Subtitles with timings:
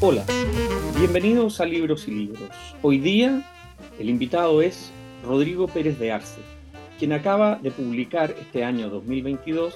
[0.00, 0.26] Hola,
[0.98, 2.50] bienvenidos a Libros y Libros.
[2.82, 3.42] Hoy día
[3.98, 4.92] el invitado es
[5.24, 6.42] Rodrigo Pérez de Arce,
[6.98, 9.74] quien acaba de publicar este año 2022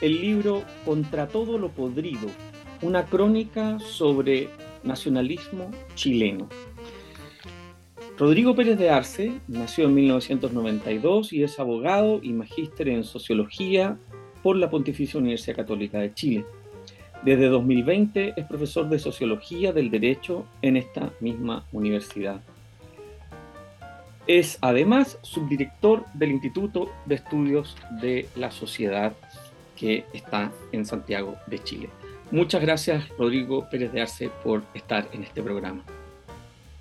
[0.00, 2.28] el libro Contra todo lo podrido,
[2.80, 4.48] una crónica sobre
[4.82, 6.48] nacionalismo chileno.
[8.16, 13.98] Rodrigo Pérez de Arce nació en 1992 y es abogado y magíster en sociología
[14.40, 16.44] por la Pontificia Universidad Católica de Chile.
[17.24, 22.40] Desde 2020 es profesor de Sociología del Derecho en esta misma universidad.
[24.28, 29.12] Es además subdirector del Instituto de Estudios de la Sociedad
[29.74, 31.88] que está en Santiago de Chile.
[32.30, 35.84] Muchas gracias, Rodrigo Pérez de Arce, por estar en este programa.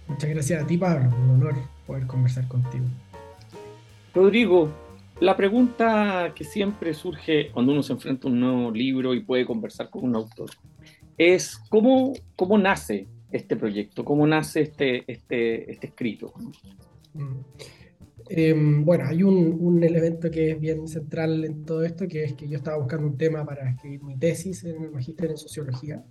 [0.07, 1.09] Muchas gracias a ti, Pablo.
[1.23, 1.55] Un honor
[1.87, 2.85] poder conversar contigo.
[4.13, 4.69] Rodrigo,
[5.19, 9.45] la pregunta que siempre surge cuando uno se enfrenta a un nuevo libro y puede
[9.45, 10.49] conversar con un autor
[11.17, 16.33] es cómo, cómo nace este proyecto, cómo nace este, este, este escrito.
[17.13, 17.39] Mm.
[18.29, 22.33] Em, bueno, hay un, un, elemento que es bien central en todo esto, que es
[22.33, 26.03] que yo estaba buscando un tema para escribir mi tesis en el magíster en sociología.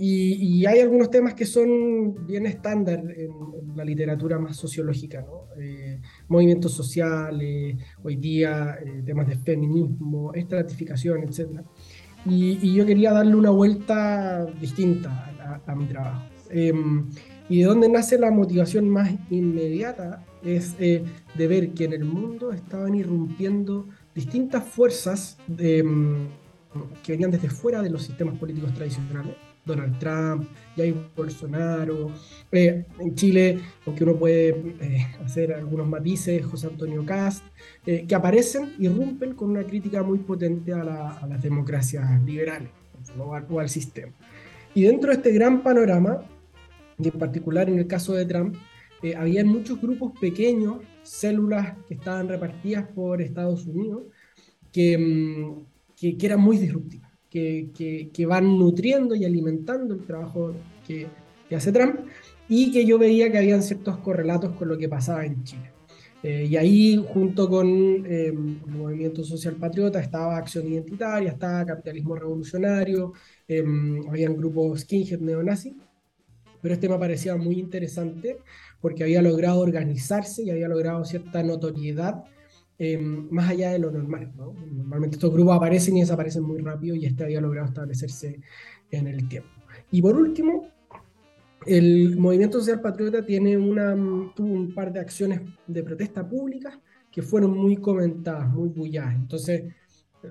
[0.00, 3.30] Y, hay algunos temas que son bien estándar en,
[3.74, 5.48] la literatura más sociológica, ¿no?
[5.60, 11.60] Eh, movimientos sociales, hoy día eh, temas de feminismo, estratificación, etc.
[12.26, 16.22] Y, yo quería darle una vuelta distinta a, mi trabajo.
[16.50, 17.06] Em,
[17.48, 21.04] y de dónde nace la motivación más inmediata es eh,
[21.36, 26.26] de ver que en el mundo estaban irrumpiendo distintas fuerzas em,
[27.02, 29.36] que venían desde fuera de los sistemas políticos tradicionales
[29.68, 32.10] Donald Trump, Jair Bolsonaro.
[32.50, 34.48] Eh, en Chile, aunque uno puede
[34.80, 37.44] eh, hacer algunos matices, José Antonio Cast,
[37.86, 42.70] eh, que aparecen y rompen con una crítica muy potente a, las democracias liberales
[43.16, 44.12] o al, sistema.
[44.74, 46.24] Y dentro de este gran panorama,
[46.98, 48.56] y en particular en el caso de Trump,
[49.16, 54.02] había muchos grupos pequeños, células que estaban repartidas por Estados Unidos,
[54.72, 60.54] que, mm, que eran muy disruptivas que, que, van nutriendo y alimentando el trabajo
[60.86, 61.06] que,
[61.48, 62.00] que, hace Trump
[62.48, 65.72] y que yo veía que habían ciertos correlatos con lo que pasaba en Chile.
[66.22, 67.68] Eh, y ahí, junto con
[68.06, 68.34] eh, el
[68.66, 73.12] movimiento social patriota, estaba Acción Identitaria, estaba Capitalismo Revolucionario,
[73.46, 73.64] eh,
[74.08, 75.76] habían grupos skinhead neonazi,
[76.60, 78.38] pero este me parecía muy interesante
[78.80, 82.24] porque había logrado organizarse y había logrado cierta notoriedad
[82.80, 84.32] Em, más allá de lo normal.
[84.36, 88.40] Normalmente estos grupos aparecen y desaparecen muy rápido y este había logrado establecerse
[88.90, 89.50] en el tiempo.
[89.90, 90.68] Y por último,
[91.66, 93.96] el movimiento social patriota tiene una,
[94.36, 96.78] tuvo un par de acciones de protesta públicas
[97.10, 99.16] que fueron muy comentadas, muy bulladas.
[99.16, 99.74] Entonces,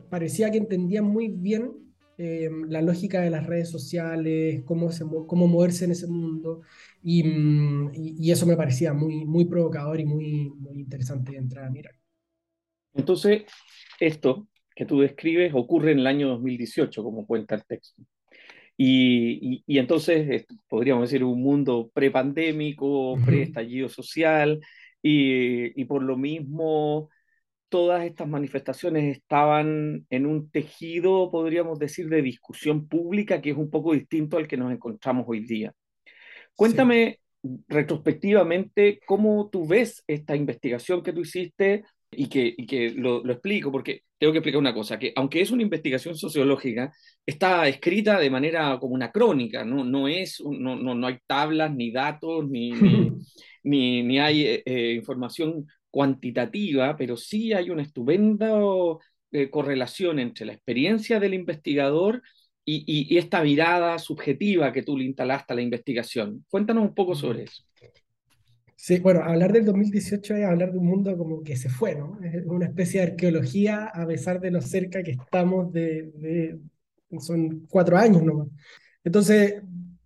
[0.09, 1.73] parecía que entendían muy bien
[2.17, 4.89] em, la lógica de las redes sociales, cómo,
[5.27, 6.61] cómo moverse en ese mundo,
[7.03, 7.23] y,
[7.93, 11.96] y, eso me parecía muy, muy provocador y muy, muy interesante de entrar a mirar.
[12.97, 13.43] Entonces,
[13.99, 18.01] esto que tú describes ocurre en el año 2018, como cuenta el texto.
[18.75, 24.59] Y, y, entonces podríamos decir un mundo prepandémico, pre-estallido social,
[25.01, 27.09] y, y, por lo mismo
[27.69, 33.69] todas estas manifestaciones estaban en un tejido, podríamos decir, de discusión pública que es un
[33.69, 35.73] poco distinto al que nos encontramos hoy día.
[36.55, 37.19] Cuéntame
[37.67, 43.33] retrospectivamente cómo tú ves esta investigación que tú hiciste y que, y que lo, lo,
[43.33, 46.93] explico, porque tengo que explicar una cosa, que aunque es una investigación sociológica,
[47.25, 51.73] está escrita de manera como una crónica, no, no, es, no, no, no hay tablas,
[51.73, 52.71] ni datos, ni,
[53.63, 58.59] ni, ni, hay eh, eh, información cuantitativa, pero sí hay una estupenda
[59.31, 62.21] eh, correlación entre la experiencia del investigador
[62.63, 66.45] y, y, y, esta mirada subjetiva que tú le instalaste a la investigación.
[66.49, 67.63] Cuéntanos un poco sobre eso.
[68.79, 72.19] Sí, bueno, hablar del 2018 es hablar de un mundo como que se fue, ¿no?
[72.23, 76.59] Es una especie de arqueología a pesar de lo cerca que estamos de, de
[77.19, 78.47] son cuatro años nomás.
[79.03, 79.55] Entonces,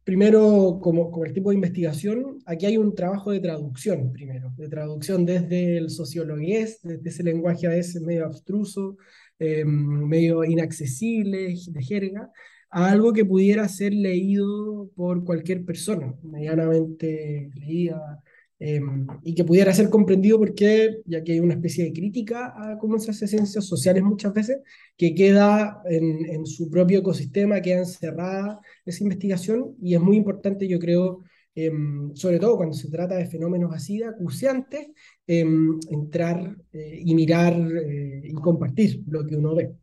[0.06, 4.69] primero, como, como el tipo de investigación, aquí hay un trabajo de traducción, primero, de
[4.69, 8.97] traducción desde el sociologués, desde ese lenguaje a veces medio abstruso,
[9.38, 12.31] eh, medio inaccesible, de jerga,
[12.69, 18.24] a algo que pudiera ser leído por cualquier persona, medianamente leída,
[18.63, 22.78] Em, y que pudiera ser comprendido porque, ya que hay una especie de crítica a
[22.78, 24.60] cómo se hace ciencias sociales muchas veces,
[24.96, 30.68] que queda en, en, su propio ecosistema, queda encerrada esa investigación y es muy importante,
[30.68, 31.24] yo creo,
[31.56, 34.90] em, sobre todo cuando se trata de fenómenos así de acuciantes,
[35.25, 39.74] em, entrar eh, y mirar eh, y compartir lo que uno ve.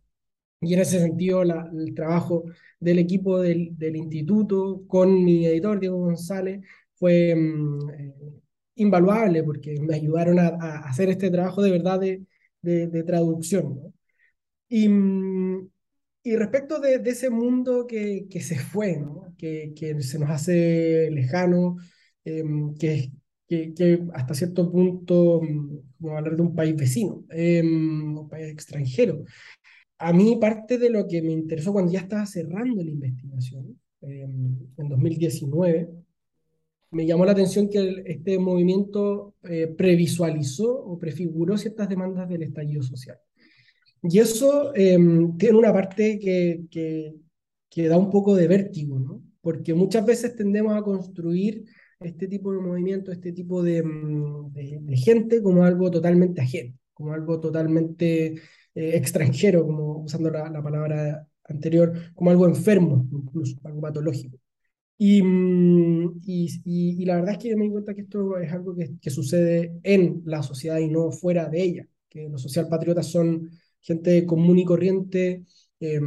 [0.61, 2.45] Y en ese sentido, el trabajo
[2.81, 6.61] del equipo del, del, instituto con mi editor, Diego González,
[6.95, 8.15] fue eh,
[8.79, 12.23] invaluable porque me ayudaron a, a, hacer este trabajo de verdad de,
[12.63, 13.77] de, traducción.
[13.77, 13.95] ¿no?
[14.69, 14.89] Y,
[16.23, 19.35] y respecto de, de, ese mundo que, que se fue, ¿no?
[19.37, 21.77] que, que, se nos hace lejano,
[22.25, 22.45] eh,
[22.79, 23.13] que,
[23.49, 25.41] que, hasta cierto punto,
[26.01, 29.25] como hablar de un país vecino, eh, un país extranjero.
[29.99, 34.23] A mí parte de lo que me interesó cuando ya estaba cerrando la investigación, eh,
[34.77, 35.89] en 2019,
[36.91, 42.83] me llamó la atención que este movimiento eh, previsualizó o prefiguró ciertas demandas del estallido
[42.83, 43.19] social.
[44.03, 47.15] Y eso em, tiene una parte que, que,
[47.69, 49.23] que, da un poco de vértigo, ¿no?
[49.41, 51.65] porque muchas veces tendemos a construir
[52.01, 57.13] este tipo de movimiento, este tipo de, mm, de, gente como algo totalmente ajeno, como
[57.13, 58.35] algo totalmente
[58.75, 64.39] eh, extranjero, como usando la, la palabra anterior, como algo enfermo, incluso algo patológico.
[65.01, 68.75] Mm, y, y, y, la verdad es que me di cuenta que esto es algo
[68.75, 73.49] que, que, sucede en la sociedad y no fuera de ella, que los socialpatriotas son
[73.81, 75.45] gente común y corriente,
[75.81, 76.01] eh,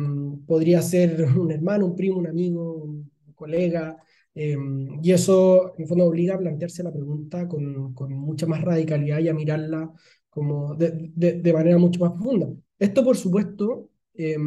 [0.46, 3.98] podría ser un hermano, un primo, un amigo, un colega,
[4.36, 4.58] eh,
[5.02, 9.30] y eso en fondo obliga a plantearse la pregunta con, con mucha más radicalidad y
[9.30, 9.92] a mirarla
[10.30, 12.50] como de, de, de manera mucho más profunda.
[12.78, 14.38] Esto, por supuesto, eh,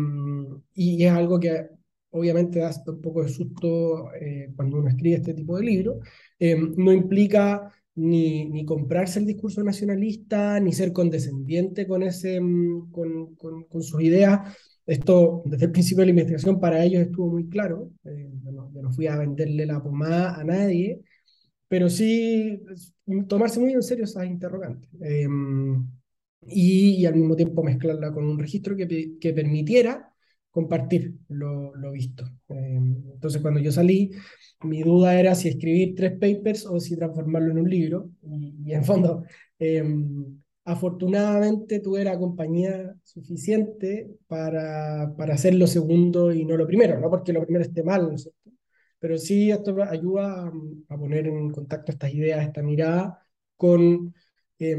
[0.74, 1.68] y es algo que
[2.14, 6.00] obviamente da un poco de susto eh, cuando uno escribe este tipo de libro,
[6.38, 12.90] eh, no implica ni, ni, comprarse el discurso nacionalista, ni ser condescendiente con, ese, mm,
[12.92, 14.56] con, con, sus ideas.
[14.86, 17.90] Esto, desde el principio de la investigación, para ellos estuvo muy claro.
[18.04, 21.00] Eh, yo, no, fui a venderle la pomada a nadie,
[21.68, 22.62] pero sí
[23.28, 24.88] tomarse muy en serio esas interrogantes.
[26.46, 30.13] Y, y, al mismo tiempo mezclarla con un registro que, que permitiera
[30.54, 32.24] compartir lo, lo visto.
[32.48, 32.76] Eh,
[33.14, 34.12] entonces, cuando yo salí,
[34.62, 38.10] mi duda era si escribir tres papers o si transformarlo en un libro.
[38.22, 39.24] Y, y en fondo,
[39.58, 39.82] eh,
[40.64, 47.10] afortunadamente tuve la compañía suficiente para, para hacer lo segundo y no lo primero, no
[47.10, 48.50] porque lo primero esté mal, ¿no es cierto?
[48.98, 50.52] Pero sí esto ayuda a,
[50.88, 53.18] a poner en contacto estas ideas, esta mirada
[53.56, 54.14] con,
[54.58, 54.76] eh,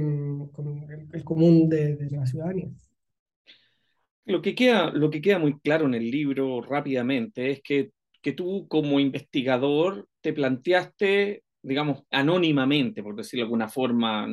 [0.52, 2.70] con el, el, común de, de la ciudadanía.
[4.26, 7.92] Lo que, queda, lo que queda muy claro en el libro rápidamente es que,
[8.24, 14.28] que tú como investigador te planteaste, digamos, anónimamente, por decirlo de alguna forma,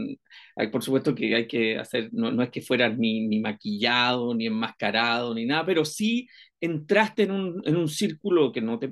[0.70, 4.46] por supuesto que hay que hacer, no, no es que fueras ni, ni, maquillado, ni
[4.46, 6.26] enmascarado, ni nada, pero sí
[6.60, 8.46] entraste en un, en un círculo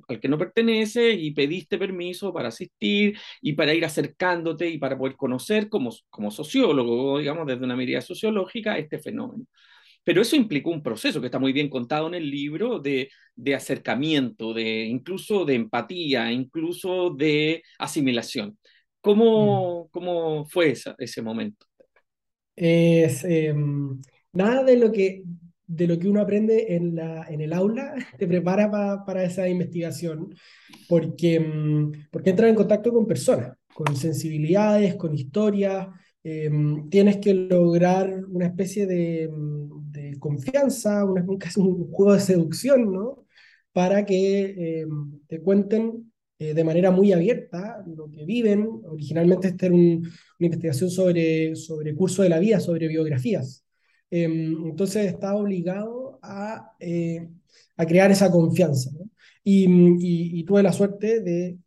[0.08, 4.98] al que no perteneces y pediste permiso para asistir y para ir acercándote y para
[4.98, 9.46] poder conocer como, como sociólogo, digamos, desde una mirada sociológica, este fenómeno.
[10.04, 13.54] Pero eso implicó un proceso que está muy bien contado en el libro de, de
[13.54, 18.58] acercamiento, de incluso de empatía, incluso de asimilación.
[19.00, 19.88] ¿Cómo, mm.
[19.90, 21.66] cómo fue esa, ese momento?
[22.56, 23.54] Es, eh,
[24.32, 25.22] nada de lo, que,
[25.66, 29.48] de lo que uno aprende en, la, en el aula te prepara pa, para esa
[29.48, 30.34] investigación,
[30.88, 35.88] porque, mm, porque entras en contacto con personas, con sensibilidades, con historias,
[36.24, 36.50] eh,
[36.90, 39.30] tienes que lograr una especie de,
[39.90, 43.26] de confianza, una, casi un juego de seducción, ¿no?
[43.72, 44.86] Para que eh,
[45.28, 48.68] te cuenten eh, de manera muy abierta lo que viven.
[48.84, 53.64] Originalmente esta era un, una investigación sobre, sobre curso de la vida, sobre biografías.
[54.10, 56.72] Eh, entonces estaba obligado a,
[57.76, 58.90] a crear esa confianza.
[58.92, 59.08] ¿no?
[59.44, 61.58] Y, y, y tuve la suerte de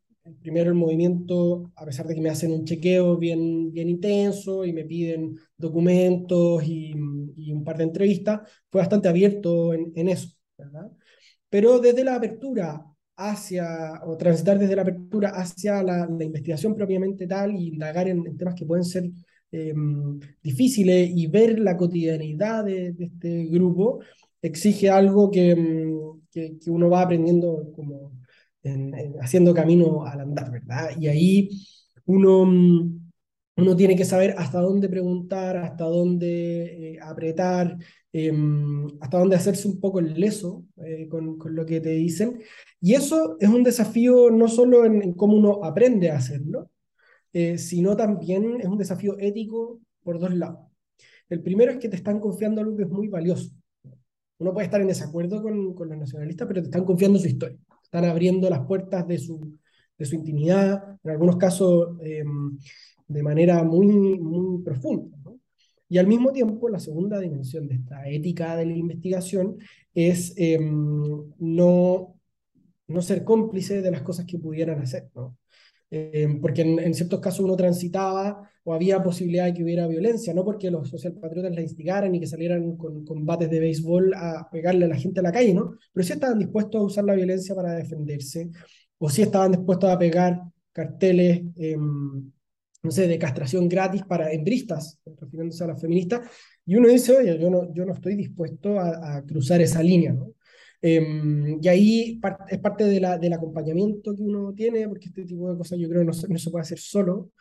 [0.42, 4.74] primero el movimiento, a pesar de que me hacen un chequeo bien, bien intenso y
[4.74, 6.94] me piden documentos y,
[7.38, 10.92] y un par de entrevistas, fue bastante abierto en, en eso, ¿verdad?
[11.50, 17.28] Pero desde la apertura hacia, o transitar desde la apertura hacia la, la investigación propiamente
[17.28, 19.04] tal y indagar en, en temas que pueden ser
[19.52, 19.74] eh,
[20.42, 24.00] difíciles y ver la cotidianidad de, de, este grupo,
[24.42, 25.94] exige algo que,
[26.32, 28.23] que, que uno va aprendiendo como
[28.64, 30.92] en, en, haciendo camino al andar, ¿verdad?
[31.00, 31.50] Y ahí
[32.06, 33.12] uno, mm,
[33.58, 37.78] uno tiene que saber hasta dónde preguntar, hasta dónde eh, apretar,
[38.14, 38.32] eh,
[39.02, 42.40] hasta dónde hacerse un poco el leso eh, con, con, lo que te dicen.
[42.82, 46.70] Y eso es un desafío no solo en, en cómo uno aprende a hacerlo,
[47.34, 50.60] eh, sino también es un desafío ético por dos lados.
[51.30, 53.52] El primero es que te están confiando algo que es muy valioso.
[54.40, 57.58] Uno puede estar en desacuerdo con, con los nacionalistas, pero te están confiando su historia
[57.94, 59.60] están abriendo las puertas de su,
[60.00, 62.58] de su intimidad, en algunos casos em,
[63.08, 65.16] de manera muy, muy profunda.
[65.88, 69.58] Y al mismo tiempo, la segunda dimensión de esta ética de la investigación
[69.94, 72.16] es em, no,
[72.88, 75.12] no ser cómplice de las cosas que pudieran hacer.
[75.96, 80.44] Em, porque en, ciertos casos uno transitaba o había posibilidad de que hubiera violencia, no
[80.44, 84.86] porque los socialpatriotas la instigaran y que salieran con, con bates de béisbol a pegarle
[84.86, 85.76] a la gente a la calle, ¿no?
[85.94, 88.50] Pero sí estaban dispuestos a usar la violencia para defenderse,
[88.98, 92.32] o sí estaban dispuestos a pegar carteles, em,
[92.82, 96.22] no sé, de castración gratis para hembristas, refiriéndose a las feministas,
[96.66, 100.14] y uno dice, oye, yo no, yo no estoy dispuesto a, a cruzar esa línea,
[100.14, 100.32] ¿no?
[100.86, 105.50] Em, y ahí es parte de la, del acompañamiento que uno tiene, porque este tipo
[105.50, 107.32] de cosas yo creo no se, no se puede hacer solo.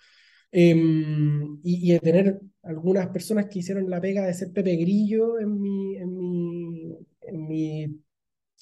[0.53, 5.41] Em, y, y, de tener algunas personas que hicieron la pega de ser Pepe Grillo
[5.41, 8.01] en mi, en mi, en mi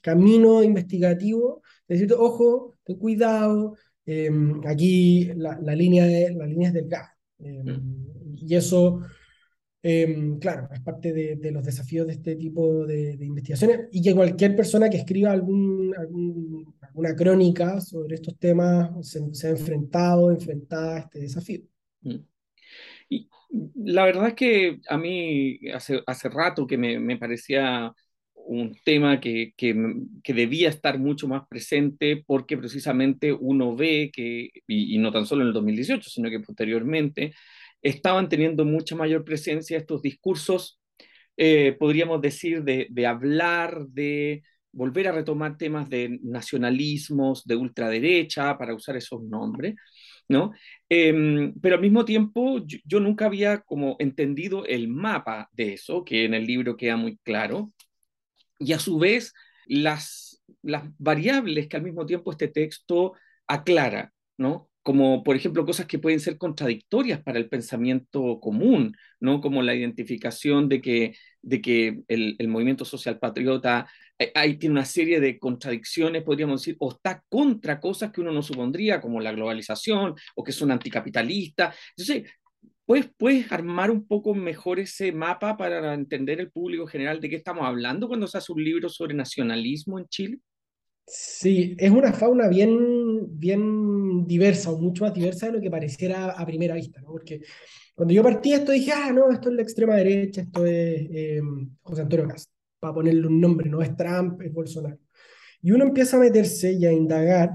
[0.03, 6.75] camino investigativo, decir, ojo, ten cuidado, em, aquí la, la, línea de, la línea es
[6.75, 7.19] delgada.
[7.39, 8.37] Mm.
[8.37, 9.03] Y eso
[9.83, 14.55] Em, claro, es parte de, los desafíos de este tipo de, investigaciones y que cualquier
[14.55, 21.63] persona que escriba alguna crónica sobre estos temas se, ha enfrentado, enfrentada a este desafío.
[22.03, 22.17] Mm.
[23.09, 23.29] Y
[23.75, 27.93] la verdad es que a mí hace, hace rato que me, me parecía
[28.35, 29.75] un tema que, que,
[30.23, 35.25] que, debía estar mucho más presente porque precisamente uno ve que, y, y no tan
[35.25, 37.33] solo en el 2018, sino que posteriormente,
[37.83, 40.81] estaban teniendo mucha mayor presencia estos discursos,
[41.37, 48.57] eh, podríamos decir, de, de, hablar, de volver a retomar temas de nacionalismos, de ultraderecha,
[48.59, 49.75] para usar esos nombres,
[50.29, 50.53] ¿no?
[50.89, 56.05] Eh, pero al mismo tiempo, yo, yo, nunca había como entendido el mapa de eso,
[56.05, 57.73] que en el libro queda muy claro,
[58.59, 59.33] y a su vez
[59.67, 63.15] las, las variables que al mismo tiempo este texto
[63.47, 64.70] aclara, ¿no?
[64.91, 69.41] Como por ejemplo cosas que pueden ser contradictorias para el pensamiento común, ¿no?
[69.41, 75.21] Como la identificación de que, de que el, movimiento social patriota eh, tiene una serie
[75.21, 80.17] de contradicciones, podríamos decir, o está contra cosas que uno no supondría, como la globalización,
[80.35, 81.77] o que son anticapitalistas.
[81.97, 82.29] Entonces,
[82.85, 87.37] ¿puedes, ¿puedes armar un poco mejor ese mapa para entender el público general de qué
[87.37, 90.41] estamos hablando cuando se hace un libro sobre nacionalismo en Chile?
[91.13, 96.31] Sí, es una fauna bien, bien diversa, o mucho más diversa de lo que pareciera
[96.31, 97.09] a primera vista, ¿no?
[97.09, 97.41] Porque
[97.97, 101.41] cuando yo partí esto dije, ah, no, esto es la extrema derecha, esto es eh,
[101.83, 104.99] José Antonio Castro, para ponerle un nombre, no es Trump, es Bolsonaro.
[105.63, 107.51] Y uno empieza a meterse y a indagar,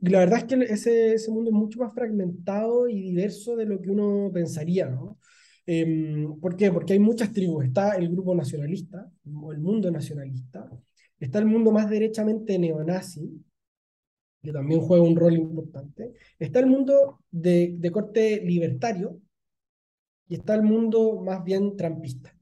[0.00, 3.66] y la verdad es que ese, ese mundo es mucho más fragmentado y diverso de
[3.66, 5.18] lo que uno pensaría, ¿no?
[5.66, 6.72] Eh, ¿Por qué?
[6.72, 7.64] Porque hay muchas tribus.
[7.66, 9.10] Está el grupo nacionalista,
[9.42, 10.68] o el mundo nacionalista,
[11.22, 13.30] Está el mundo más derechamente neonazi,
[14.42, 16.12] que también juega un rol importante.
[16.38, 19.20] Está el mundo de, de corte libertario,
[20.28, 22.34] y está el mundo más bien trampista.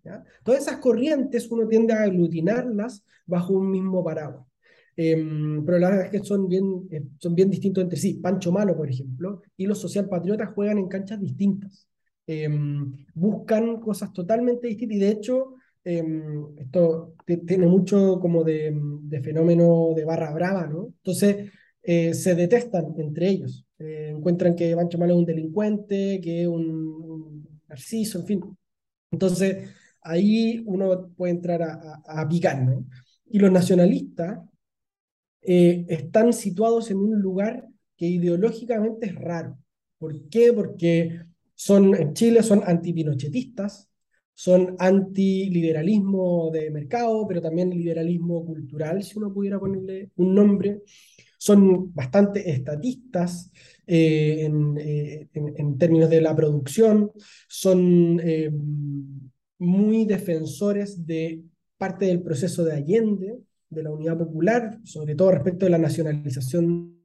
[0.44, 4.46] Todas esas corrientes uno tiende a aglutinarlas bajo un mismo paraguas.
[4.96, 5.16] Eh,
[5.66, 8.14] pero la verdad es que son bien, eh, son bien distintos entre sí.
[8.14, 11.88] Pancho Malo, por ejemplo, y los socialpatriotas juegan en canchas distintas.
[12.26, 12.48] Eh,
[13.12, 17.14] buscan cosas totalmente distintas y de hecho Em, esto
[17.46, 20.86] tiene mucho como de, de, fenómeno de barra brava, ¿no?
[20.98, 21.50] Entonces
[21.82, 26.48] eh, se detestan entre ellos, eh, encuentran que Pancho Malo es un delincuente, que es
[26.48, 28.40] un, un, narciso, en fin.
[29.10, 29.70] Entonces
[30.02, 32.86] ahí uno puede entrar a, a, a picar, ¿no?
[33.30, 34.40] Y los nacionalistas
[35.42, 39.58] eh, están situados en un lugar que ideológicamente es raro.
[39.98, 40.52] ¿Por qué?
[40.52, 41.20] Porque
[41.54, 43.89] son, en Chile son antipinochetistas,
[44.40, 50.80] son antiliberalismo de mercado, pero también liberalismo cultural, si uno pudiera ponerle un nombre.
[51.36, 53.52] Son bastante estatistas
[53.86, 57.12] eh, en, eh, en, en, términos de la producción,
[57.48, 58.50] son eh,
[59.58, 61.42] muy defensores de
[61.76, 66.96] parte del proceso de Allende, de la unidad popular, sobre todo respecto de la nacionalización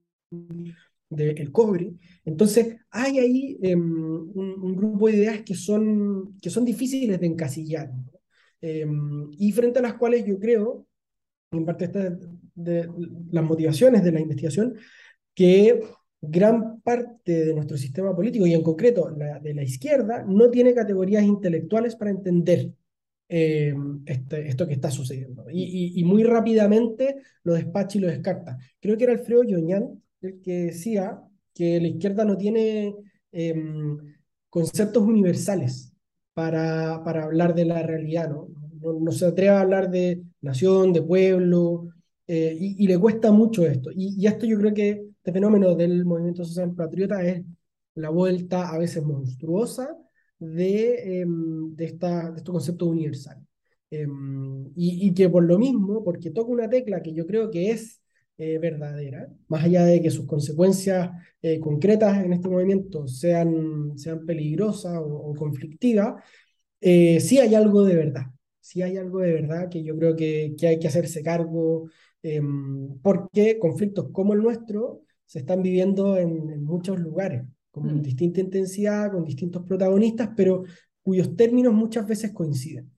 [1.10, 1.94] del cobre.
[2.24, 7.92] Entonces, hay ahí eh, un, grupo de ideas que son, que son difíciles de encasillar
[8.62, 8.86] eh,
[9.38, 10.88] y frente a las cuales yo creo,
[11.52, 12.18] en parte de,
[12.56, 12.90] de
[13.32, 14.76] las motivaciones de la investigación,
[15.34, 15.82] que
[16.22, 20.74] gran parte de nuestro sistema político, y en concreto la, de la izquierda, no tiene
[20.74, 22.72] categorías intelectuales para entender
[23.28, 23.74] eh,
[24.06, 25.46] este, esto que está sucediendo.
[25.52, 28.58] Y, muy rápidamente lo despacha y lo descarta.
[28.80, 31.22] Creo que era Alfredo Yoñán el que decía
[31.54, 32.96] que la izquierda no tiene
[33.32, 33.56] eh,
[34.50, 35.94] conceptos universales
[36.34, 38.48] para, para, hablar de la realidad, ¿no?
[38.82, 41.88] No, no se atreve a hablar de nación, de pueblo,
[42.28, 43.92] eh, y, y, le cuesta mucho esto.
[43.92, 47.44] Y, y, esto yo creo que este fenómeno del movimiento social patriota es
[47.96, 49.98] la vuelta a veces monstruosa
[50.40, 53.44] de, em, de, esta, de estos conceptos universales.
[53.92, 57.72] Em, y, y, que por lo mismo, porque toca una tecla que yo creo que
[57.72, 58.02] es
[58.38, 61.10] eh, verdadera, más allá de que sus consecuencias
[61.42, 66.22] eh, concretas en este movimiento sean, sean peligrosas o, o conflictivas,
[66.82, 68.24] eh, sí hay algo de verdad,
[68.60, 71.90] sí hay algo de verdad que yo creo que, que hay que hacerse cargo,
[72.24, 78.02] em, porque conflictos como el nuestro se están viviendo en, en muchos lugares, con mm.
[78.02, 80.64] distinta intensidad, con distintos protagonistas, pero
[81.02, 82.95] cuyos términos muchas veces coinciden.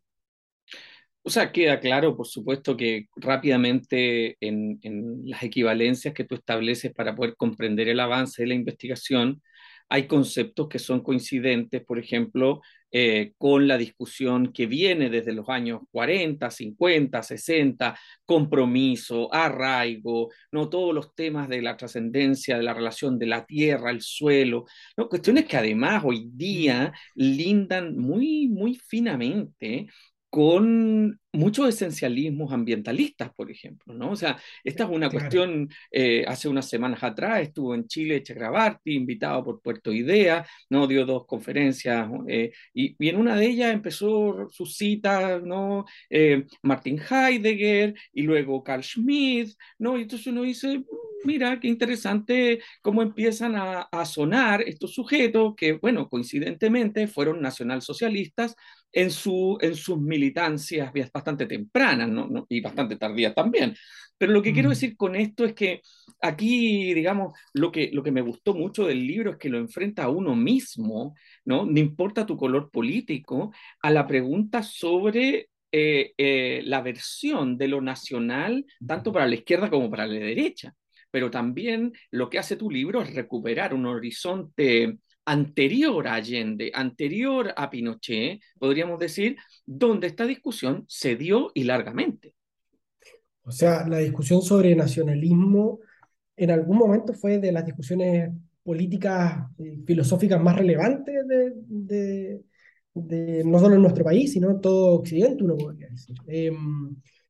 [1.27, 6.93] O sea, queda claro, por supuesto, que rápidamente en, en, las equivalencias que tú estableces
[6.93, 9.41] para poder comprender el avance de la investigación,
[9.89, 15.49] hay conceptos que son coincidentes, por ejemplo, eh, con la discusión que viene desde los
[15.49, 20.69] años 40, 50, 60, compromiso, arraigo, ¿no?
[20.69, 24.63] todos los temas de la trascendencia, de la relación de la tierra, el suelo,
[24.95, 25.09] ¿no?
[25.09, 29.87] cuestiones que además hoy día lindan muy, muy finamente
[30.37, 34.11] con muchos esencialismos ambientalistas, por ejemplo, ¿no?
[34.11, 35.23] O sea, esta es una claro.
[35.23, 40.85] cuestión, eh, hace unas semanas atrás estuvo en Chile Chakrabarti, invitado por Puerto Idea, ¿no?
[40.85, 45.85] Dio dos conferencias eh, y, y, en una de ellas empezó sus citas, ¿no?
[46.07, 49.97] Eh, Martin Heidegger y luego Carl Schmitt, ¿no?
[49.97, 50.83] Y entonces uno dice,
[51.23, 58.55] mira, qué interesante cómo empiezan a, a sonar estos sujetos que, bueno, coincidentemente fueron nacionalsocialistas,
[58.91, 62.27] en, su, en sus militancias bastante tempranas ¿no?
[62.27, 62.45] ¿no?
[62.49, 63.75] y bastante tardías también.
[64.17, 64.53] Pero lo que mm.
[64.53, 65.81] quiero decir con esto es que
[66.21, 70.05] aquí, digamos, lo que, lo que me gustó mucho del libro es que lo enfrenta
[70.05, 71.15] a uno mismo,
[71.45, 71.65] ¿no?
[71.65, 77.81] No importa tu color político, a la pregunta sobre eh, eh, la versión de lo
[77.81, 80.73] nacional, tanto para la izquierda como para la derecha.
[81.11, 87.53] Pero también lo que hace tu libro es recuperar un horizonte anterior a Allende, anterior
[87.55, 92.33] a Pinochet, podríamos decir, donde esta discusión se dio y largamente.
[93.43, 95.79] O sea, la discusión sobre nacionalismo
[96.37, 98.31] en algún momento fue de las discusiones
[98.63, 102.41] políticas eh, filosóficas más relevantes de, de,
[102.93, 106.15] de, no solo en nuestro país, sino en todo Occidente, uno podría decir.
[106.27, 106.51] Eh,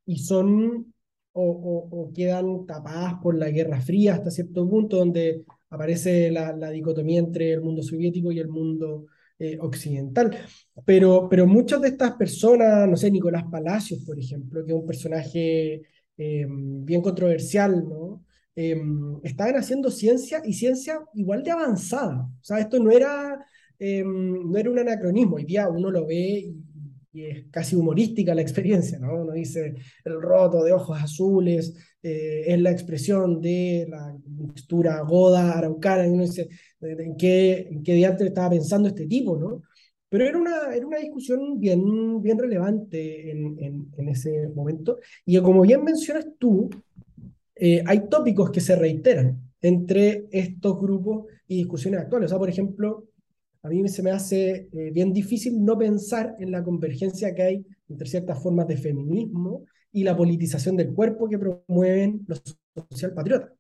[0.05, 0.93] y son
[1.31, 6.53] o, o, o, quedan tapadas por la Guerra Fría hasta cierto punto, donde aparece la,
[6.55, 9.07] la, dicotomía entre el mundo soviético y el mundo
[9.39, 10.35] eh, occidental.
[10.83, 14.85] Pero, pero muchas de estas personas, no sé, Nicolás Palacios, por ejemplo, que es un
[14.85, 15.81] personaje
[16.17, 18.23] eh, bien controversial, ¿no?
[18.55, 18.81] Eh,
[19.23, 22.21] estaban haciendo ciencia y ciencia igual de avanzada.
[22.21, 23.45] O sea, esto no era,
[23.79, 25.35] no era un anacronismo.
[25.35, 26.55] Hoy día uno lo ve y,
[27.13, 29.21] y es casi humorística la experiencia, ¿no?
[29.21, 31.75] Uno dice el roto de ojos azules,
[32.07, 36.49] eh, es la expresión de la mixtura goda, araucana, y uno dice,
[36.81, 39.63] ¿en qué, en qué diante estaba pensando este tipo, no?
[40.09, 45.39] Pero era una, era una discusión bien, bien relevante en, en, en ese momento, y
[45.41, 46.69] como bien mencionas tú,
[47.59, 52.27] eh, hay tópicos que se reiteran entre estos grupos y discusiones actuales.
[52.27, 53.05] O sea, por ejemplo,
[53.63, 57.65] a mí se me hace eh, bien difícil no pensar en la convergencia que hay
[57.89, 59.65] entre ciertas formas de feminismo
[59.97, 62.43] y la politización del cuerpo que promueven los
[62.91, 63.51] socialpatriotas.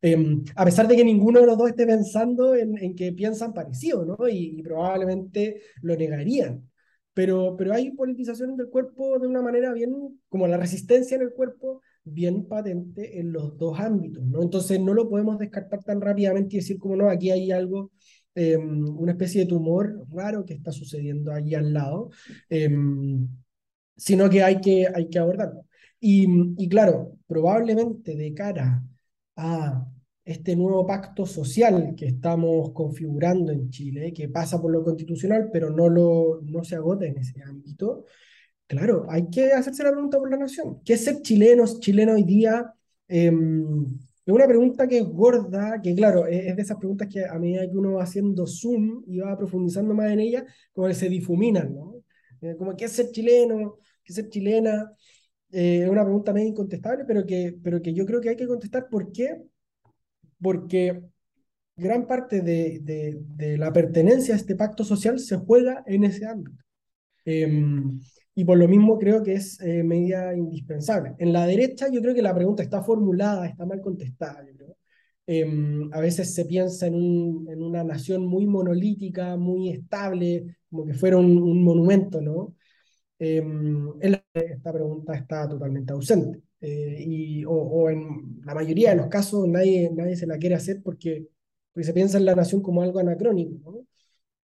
[0.00, 0.16] Eh,
[0.54, 4.16] a pesar de que ninguno de los dos esté pensando en, que piensan parecido, ¿no?
[4.28, 6.70] Y, probablemente lo negarían.
[7.12, 11.32] Pero, pero hay politización del cuerpo de una manera bien, como la resistencia en el
[11.32, 14.42] cuerpo, bien patente en los dos ámbitos, ¿no?
[14.42, 17.90] Entonces no lo podemos descartar tan rápidamente y decir como no, aquí hay algo
[18.36, 22.10] eh, una especie de tumor raro que está sucediendo allí al lado,
[22.48, 22.70] eh,
[23.96, 25.66] sino que hay que, hay que abordarlo.
[26.00, 28.82] Y, y, claro, probablemente de cara
[29.36, 29.86] a
[30.24, 35.70] este nuevo pacto social que estamos configurando en Chile, que pasa por lo constitucional, pero
[35.70, 38.04] no, lo, no se agota en ese ámbito,
[38.66, 40.80] claro, hay que hacerse la pregunta por la nación.
[40.84, 42.72] ¿Qué es ser chilenos, chileno hoy día?
[43.08, 43.32] Eh,
[44.26, 47.68] es una pregunta que es gorda, que claro, es, de esas preguntas que a medida
[47.68, 51.74] que uno va haciendo zoom y va profundizando más en ella, como que se difuminan,
[51.74, 51.96] ¿no?
[52.40, 53.78] Eh, como, ¿qué es ser chileno?
[54.04, 54.92] ¿Qué es ser chilena?
[55.52, 58.46] Eh, es una pregunta medio incontestable, pero que, pero que yo creo que hay que
[58.46, 58.88] contestar.
[58.88, 59.42] ¿Por qué?
[60.40, 61.02] Porque
[61.76, 66.62] gran parte de, de, la pertenencia a este pacto social se juega en ese ámbito.
[67.24, 67.48] Eh,
[68.34, 71.14] y por lo mismo creo que es eh, medida indispensable.
[71.18, 74.44] En la derecha yo creo que la pregunta está formulada, está mal contestada.
[75.26, 75.46] Eh,
[75.92, 80.94] a veces se piensa en, un, en, una nación muy monolítica, muy estable, como que
[80.94, 82.56] fuera un monumento, ¿no?
[83.20, 83.42] Eh,
[84.34, 86.42] esta pregunta está totalmente ausente.
[86.60, 91.28] y, o, en la mayoría de los casos nadie, nadie se la quiere hacer porque,
[91.72, 93.72] porque se piensa en la nación como algo anacrónico.
[93.72, 93.86] ¿no?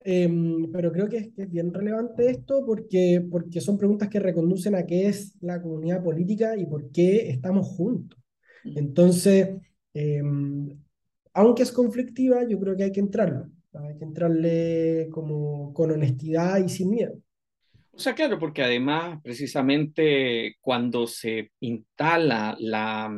[0.08, 4.86] Em, pero creo que es, bien relevante esto porque, porque son preguntas que reconducen a
[4.86, 8.20] qué es la comunidad política y por qué estamos juntos.
[8.64, 9.50] Entonces,
[9.94, 10.78] em,
[11.34, 13.50] aunque es conflictiva, yo creo que hay que entrarlo.
[13.74, 17.20] Hay que entrarle como con honestidad y sin miedo.
[17.98, 23.10] O sea, claro, porque además, precisamente cuando se instala la,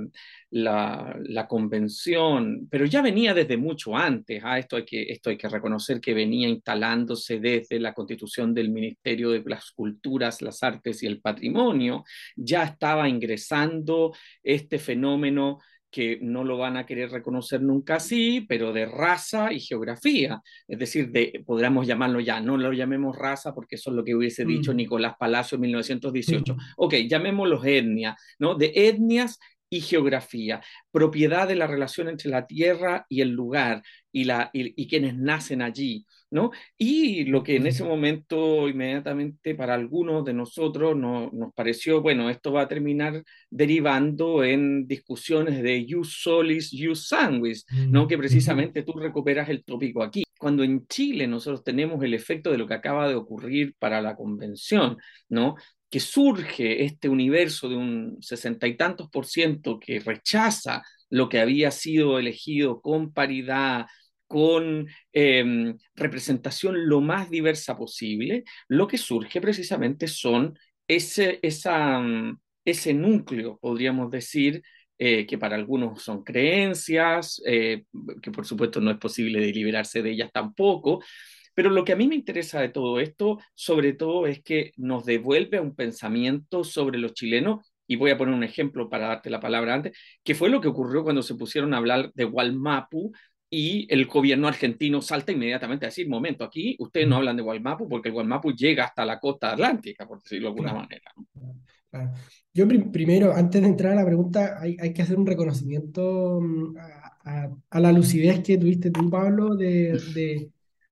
[0.51, 4.59] la, convención, pero ya venía desde mucho antes, ¿ah?
[4.59, 9.31] esto, hay que, esto hay que reconocer que venía instalándose desde la constitución del Ministerio
[9.31, 12.03] de las Culturas, las Artes y el Patrimonio,
[12.35, 14.13] ya estaba ingresando
[14.43, 15.57] este fenómeno
[15.89, 20.41] que no lo van a querer reconocer nunca así, pero de raza y geografía.
[20.67, 24.15] Es decir, de, podríamos llamarlo ya, no lo llamemos raza porque eso es lo que
[24.15, 24.75] hubiese dicho mm.
[24.75, 26.55] Nicolás Palacio en 1918.
[26.77, 28.55] Ok, llamémoslo etnia, ¿no?
[28.55, 34.23] De etnias y geografía, propiedad de la relación entre la tierra y el lugar y,
[34.23, 36.51] la, y, quienes nacen allí, ¿no?
[36.77, 42.29] Y lo que en ese momento inmediatamente para algunos de nosotros no, nos pareció, bueno,
[42.29, 48.07] esto va a terminar derivando en discusiones de jus solis, jus sanguis, ¿no?
[48.07, 50.23] Que precisamente tú recuperas el tópico aquí.
[50.37, 54.15] Cuando en Chile nosotros tenemos el efecto de lo que acaba de ocurrir para la
[54.15, 54.97] convención,
[55.29, 55.55] ¿no?
[55.89, 61.39] que surge este universo de un sesenta y tantos por ciento que rechaza lo que
[61.39, 63.85] había sido elegido con paridad,
[64.27, 72.39] con em, representación lo más diversa posible, lo que surge precisamente son ese, esa, mm,
[72.65, 74.61] ese núcleo, podríamos decir,
[74.99, 77.83] eh, que para algunos son creencias, eh,
[78.21, 81.03] que por supuesto no es posible deliberarse de ellas tampoco,
[81.53, 85.05] pero lo que a mí me interesa de todo esto, sobre todo, es que nos
[85.05, 89.39] devuelve un pensamiento sobre los chilenos, y voy a poner un ejemplo para darte la
[89.39, 93.11] palabra antes, que fue lo que ocurrió cuando se pusieron a hablar de Walmapu
[93.49, 97.87] y el gobierno argentino salta inmediatamente a decir, momento, aquí ustedes no hablan de Walmapu
[97.87, 101.11] porque el Walmapu llega hasta la costa atlántica, por decirlo de alguna manera.
[102.53, 106.75] Yo primero, antes de entrar a la pregunta, hay, hay que hacer un reconocimiento mm,
[107.69, 110.51] a, la lucidez que tuviste tú, Pablo, de, de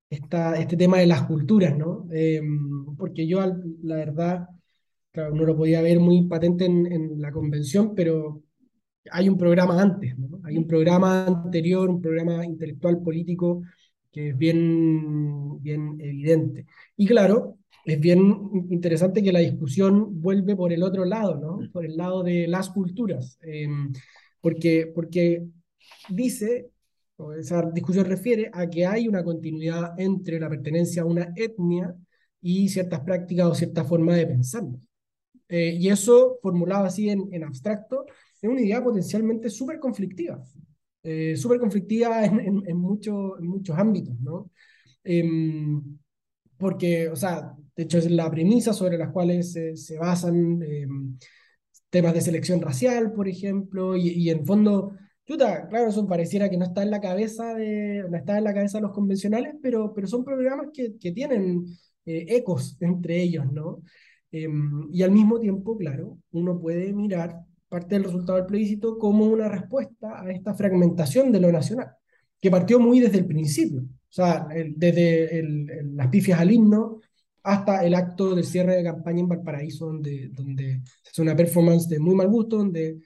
[0.09, 2.07] este tema de las culturas, ¿no?
[2.11, 3.39] Em, porque yo,
[3.83, 4.47] la verdad,
[5.11, 8.43] claro, no lo podía ver muy patente en, la convención, pero
[9.11, 10.15] hay un programa antes.
[10.43, 13.61] Hay un programa anterior, un programa intelectual político
[14.11, 16.65] que es bien, bien evidente.
[16.95, 21.59] Y claro, es bien interesante que la discusión vuelve por el otro lado, ¿no?
[21.71, 23.91] Por el lado de las culturas, em,
[24.41, 25.45] porque, porque
[26.09, 26.71] dice
[27.39, 31.95] esa discusión refiere a que hay una continuidad entre la pertenencia a una etnia
[32.41, 34.63] y ciertas prácticas o cierta forma de pensar.
[35.47, 38.05] Eh, y eso, formulado así en, abstracto,
[38.45, 40.43] es una idea potencialmente súper conflictiva,
[41.03, 44.51] eh, súper conflictiva en, en, en, mucho, muchos ámbitos, ¿no?
[45.03, 45.81] Em,
[46.57, 51.17] porque, o sea, de hecho es la premisa sobre las cuales se, basan em,
[51.89, 54.93] temas de selección racial, por ejemplo, y, en fondo
[55.25, 58.77] claro, eso pareciera que no está en la cabeza de, no está en la cabeza
[58.77, 61.65] de los convencionales, pero, pero son programas que, que tienen
[62.05, 63.81] eh, ecos entre ellos, ¿no?
[64.31, 69.25] Em, y al mismo tiempo, claro, uno puede mirar parte del resultado del plebiscito como
[69.25, 71.91] una respuesta a esta fragmentación de lo nacional,
[72.39, 76.99] que partió muy desde el principio, o sea, desde el, las pifias al himno
[77.43, 81.99] hasta el acto de cierre de campaña en Valparaíso, donde, donde se una performance de
[81.99, 82.99] muy mal gusto, donde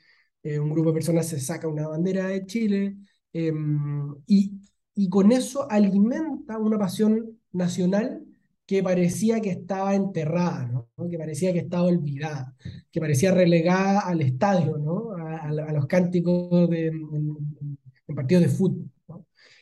[0.44, 2.96] eh, un grupo de personas se saca una bandera de Chile
[3.34, 4.54] em, y,
[4.96, 8.24] y con eso alimenta una pasión nacional
[8.70, 12.54] que parecía que estaba enterrada, que parecía que estaba olvidada,
[12.92, 18.92] que parecía relegada al estadio, a, los cánticos de, en, partidos de fútbol.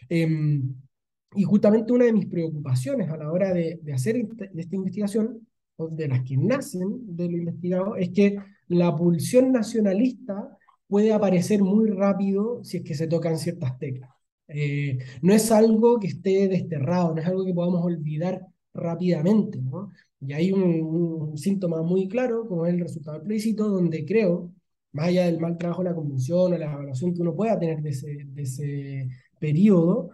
[0.10, 0.76] Em,
[1.34, 5.88] y justamente una de mis preocupaciones a la hora de, de hacer esta investigación, o
[5.88, 8.36] de las que nacen de lo investigado, es que
[8.68, 14.10] la pulsión nacionalista puede aparecer muy rápido si es que se tocan ciertas teclas.
[14.50, 18.46] Eh, no es algo que esté desterrado, no es algo que podamos olvidar
[18.78, 19.60] rápidamente.
[19.62, 19.92] ¿no?
[20.22, 24.52] Y hay un, síntoma muy claro, como es el resultado del donde creo,
[24.94, 27.82] más allá del mal trabajo de la convención o la evaluación que uno pueda tener
[27.82, 29.10] de ese, de ese
[29.40, 30.12] periodo,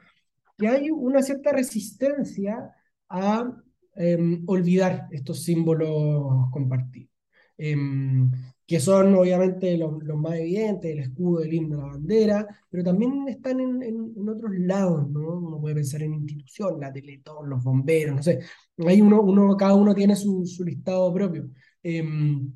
[0.57, 2.71] que hay una cierta resistencia
[3.09, 3.53] a
[3.95, 7.11] em, olvidar estos símbolos compartidos.
[7.57, 8.31] Em,
[8.65, 13.59] que son obviamente los, más evidentes, el escudo, el himno, la bandera, pero también están
[13.59, 15.37] en, en, otros lados, ¿no?
[15.37, 18.39] Uno puede pensar en instituciones, la Teletón, los bomberos, no sé,
[18.87, 21.49] ahí uno, uno cada uno tiene su, su listado propio.
[21.83, 22.51] Em,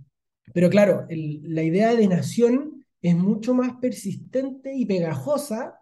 [0.53, 5.75] Pero claro, la idea de nación es mucho más persistente y pegajosa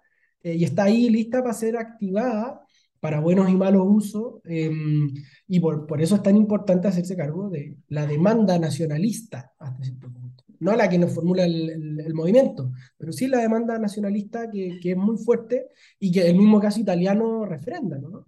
[0.43, 2.64] eh, y está ahí lista para ser activada
[3.05, 5.13] para buenos y malos usos, em,
[5.47, 10.11] y por, por, eso es tan importante hacerse cargo de la demanda nacionalista hasta cierto
[10.11, 10.43] punto.
[10.59, 14.93] No la que nos formula el, el, movimiento, pero sí la demanda nacionalista que, que,
[14.93, 15.67] es muy fuerte
[15.99, 17.99] y que el mismo caso italiano refrenda.
[17.99, 18.25] ¿no?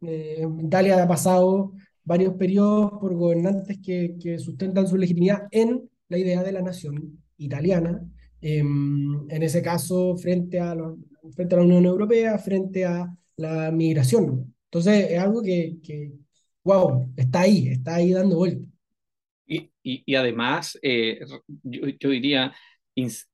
[0.00, 6.18] Eh, Italia ha pasado varios periodos por gobernantes que, que, sustentan su legitimidad en la
[6.18, 8.02] idea de la nación italiana,
[8.40, 10.74] em, en ese caso frente a,
[11.32, 14.54] frente a la Unión Europea, frente a la migración.
[14.64, 16.12] Entonces es algo que, que
[16.64, 18.66] wow, está ahí, está ahí dando vuelta.
[19.46, 21.20] Y, y, y además, eh,
[21.62, 22.52] yo, yo, diría,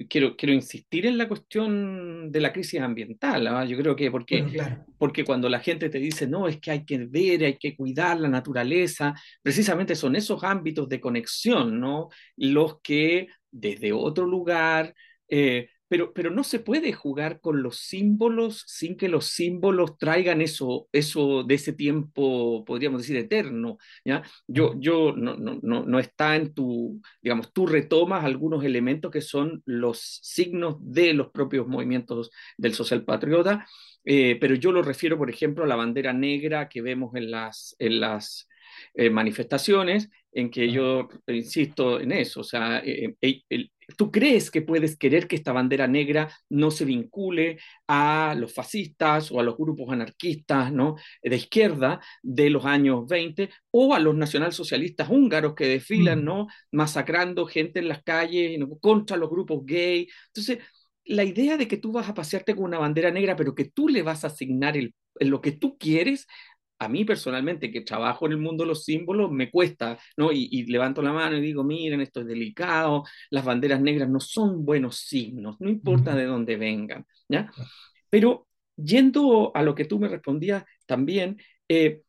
[0.08, 3.46] quiero, quiero insistir en la cuestión de la crisis ambiental.
[3.46, 3.64] ¿ah?
[3.64, 4.84] Yo creo que porque, bueno, claro.
[4.98, 8.20] porque cuando la gente te dice, no, es que hay que ver, hay que cuidar
[8.20, 12.08] la naturaleza, precisamente son esos ámbitos de conexión, ¿no?
[12.36, 14.94] Los que desde otro lugar
[15.28, 20.40] eh, pero, pero no se puede jugar con los símbolos sin que los símbolos traigan
[20.40, 23.76] eso, eso de ese tiempo, podríamos decir, eterno.
[24.02, 24.22] ¿ya?
[24.46, 29.20] Yo, yo no, no, no, no está en tu, digamos, tú retomas algunos elementos que
[29.20, 33.66] son los signos de los propios movimientos del social patriota,
[34.06, 37.76] eh, pero yo lo refiero, por ejemplo, a la bandera negra que vemos en las,
[37.78, 38.48] en las
[38.94, 44.50] eh, manifestaciones, en que yo insisto en eso, o sea, eh, el, el, ¿Tú crees
[44.50, 49.42] que puedes querer que esta bandera negra no se vincule a los fascistas o a
[49.42, 50.96] los grupos anarquistas ¿no?
[51.22, 56.24] de izquierda de los años 20 o a los nacionalsocialistas húngaros que desfilan, mm.
[56.24, 56.46] ¿no?
[56.70, 58.68] masacrando gente en las calles ¿no?
[58.78, 60.08] contra los grupos gay?
[60.28, 60.58] Entonces,
[61.04, 63.88] la idea de que tú vas a pasearte con una bandera negra, pero que tú
[63.88, 66.26] le vas a asignar el, lo que tú quieres,
[66.84, 70.32] a mí personalmente, que trabajo en el mundo de los símbolos, me cuesta, ¿no?
[70.32, 74.20] Y, y, levanto la mano y digo, miren, esto es delicado, las banderas negras no
[74.20, 77.50] son buenos signos, no importa de dónde vengan, ¿ya?
[78.10, 82.02] Pero yendo a lo que tú me respondías también, eh,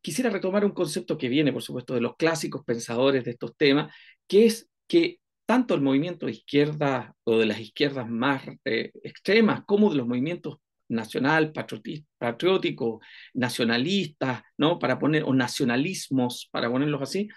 [0.00, 3.94] quisiera retomar un concepto que viene, por supuesto, de los clásicos pensadores de estos temas,
[4.26, 9.62] que es que tanto el movimiento de izquierda o de las izquierdas más eh, extremas
[9.66, 10.58] como de los movimientos
[10.90, 13.00] nacional, patriótico,
[13.34, 14.78] nacionalistas, ¿no?
[14.78, 17.28] Para poner, o nacionalismos, para ponerlos así,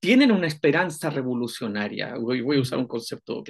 [0.00, 2.16] tienen una esperanza revolucionaria.
[2.16, 3.42] Voy, voy a usar un concepto.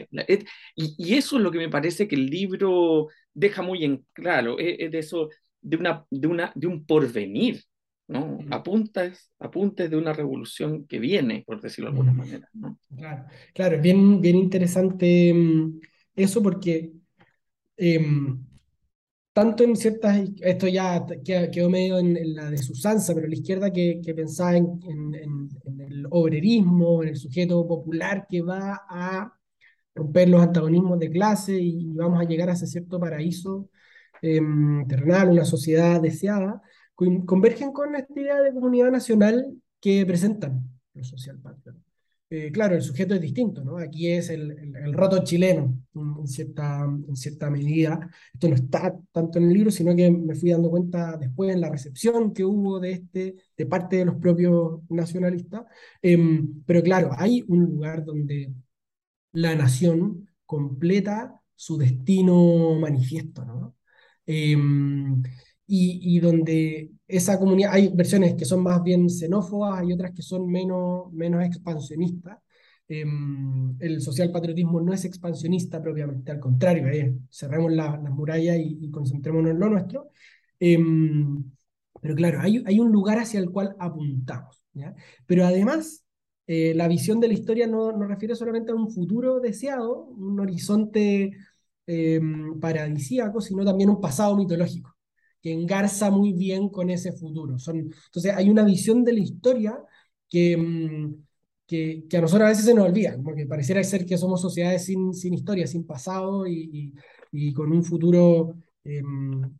[0.77, 4.59] Y, y, eso es lo que me parece que el libro deja muy en claro,
[4.59, 5.31] es, es de eso,
[5.61, 7.63] de, una, de, una, de un porvenir,
[8.07, 8.39] ¿no?
[8.51, 12.79] Apuntes, apuntes de una revolución que viene, por decirlo de alguna manera, ¿no?
[12.97, 15.81] Claro, claro, bien, bien interesante mm,
[16.15, 16.93] eso porque
[17.77, 18.07] eh,
[19.35, 21.05] tanto en ciertas, esto ya
[21.53, 26.07] quedó medio en, la de Susanza, pero la izquierda que, pensaba en, en, en, el
[26.11, 29.35] obrerismo, en el sujeto popular que va a
[29.95, 33.69] romper los antagonismos de clase y, vamos a llegar a cierto paraíso
[34.23, 34.41] eh,
[34.89, 36.63] terrenal, una sociedad deseada,
[36.95, 40.63] convergen con esta idea de comunidad nacional que presentan
[40.95, 41.84] los socialpatrios.
[42.37, 43.79] Eh, claro, el sujeto es distinto, ¿no?
[43.79, 48.11] Aquí es el, roto chileno, en cierta, en cierta medida.
[48.33, 51.61] Esto no está tanto en el libro, sino que me fui dando cuenta después en
[51.61, 55.63] la recepción que hubo de este, de parte de los propios nacionalistas.
[56.03, 58.53] Em, pero claro, hay un lugar donde
[59.33, 63.77] la nación completa su destino manifiesto, ¿no?
[64.27, 65.23] Em,
[65.67, 70.23] y, y, donde esa comunidad, hay versiones que son más bien xenófobas, hay otras que
[70.23, 72.39] son menos, menos expansionistas.
[72.89, 73.05] Eh,
[73.81, 78.91] el social patriotismo no es expansionista propiamente, al contrario, eh, cerremos la, las murallas y,
[78.91, 80.11] concentrémonos en lo nuestro.
[80.61, 80.79] Eh,
[82.01, 84.63] pero claro, hay, hay, un lugar hacia el cual apuntamos.
[84.75, 84.95] ¿ya?
[85.27, 86.05] Pero además,
[86.47, 90.39] eh, la visión de la historia no, no, refiere solamente a un futuro deseado, un
[90.41, 91.33] horizonte
[91.87, 94.94] em, paradisíaco, sino también un pasado mitológico
[95.45, 97.57] que engarza muy bien con ese futuro.
[97.67, 99.79] Entonces hay una visión de la historia
[100.27, 101.15] que, mm,
[101.67, 104.87] que, que, a nosotros a veces se nos olvida, porque pareciera ser que somos sociedades
[104.87, 106.95] sin, sin historia, sin pasado y,
[107.31, 108.55] y, con un futuro
[108.85, 109.03] eh,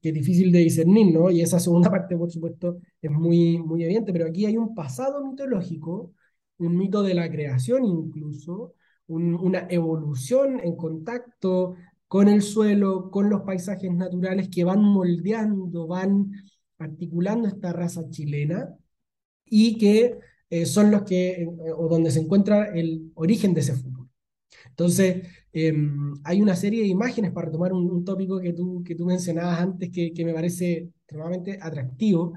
[0.01, 1.31] que es difícil de discernir, ¿no?
[1.31, 5.23] Y esa segunda parte, por supuesto, es muy, muy evidente, pero aquí hay un pasado
[5.23, 6.13] mitológico,
[6.59, 8.75] un mito de la creación incluso,
[9.07, 11.77] un, una evolución en contacto
[12.15, 16.31] con el suelo, con los paisajes naturales que van moldeando, van
[16.79, 18.73] articulando esta raza chilena
[19.45, 23.75] y que eh, son los que, eh, o donde se encuentra el origen de ese
[23.75, 24.09] futuro.
[24.69, 25.75] Entonces, eh,
[26.23, 29.59] hay una serie de imágenes para retomar un, un, tópico que tú, que tú mencionabas
[29.61, 32.35] antes que, que me parece extremadamente atractivo.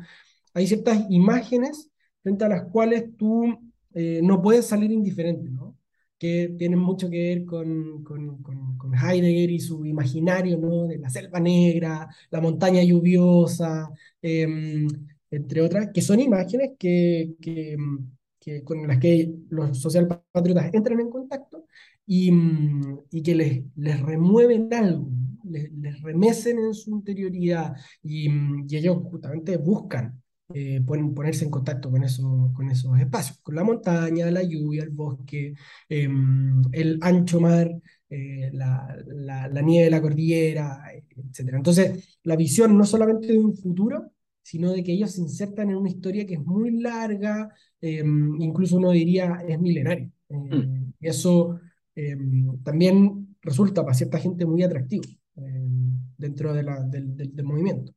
[0.56, 1.92] Hay ciertas imágenes
[2.24, 3.46] frente a las cuales tú
[3.94, 5.67] eh, no puedes salir indiferente, ¿no?
[6.18, 10.88] Que tienen mucho que ver con, con, con, Heidegger y su imaginario, ¿no?
[10.88, 13.90] De la selva negra, la montaña lluviosa,
[14.22, 14.88] em,
[15.30, 17.78] entre otras, que son imágenes que, que,
[18.40, 21.66] que, con las que los socialpatriotas entran en contacto
[22.06, 22.32] y,
[23.12, 25.10] y que les, les remueven algo,
[25.44, 30.22] les, les, remecen en su interioridad y, y ellos justamente buscan
[30.54, 34.84] eh, pueden ponerse en contacto con, eso, con esos espacios, con la montaña, la lluvia,
[34.84, 35.54] el bosque,
[35.90, 37.70] em, el ancho mar,
[38.10, 41.56] eh, la, la, nieve de la cordillera, etc.
[41.56, 45.76] Entonces, la visión no solamente de un futuro, sino de que ellos se insertan en
[45.76, 47.50] una historia que es muy larga,
[47.82, 50.10] em, incluso uno diría es milenaria.
[50.30, 50.54] Mm.
[50.54, 51.60] Eh, y eso
[51.96, 55.04] em, también resulta para cierta gente muy atractivo
[56.18, 57.94] dentro de la, del, del movimiento.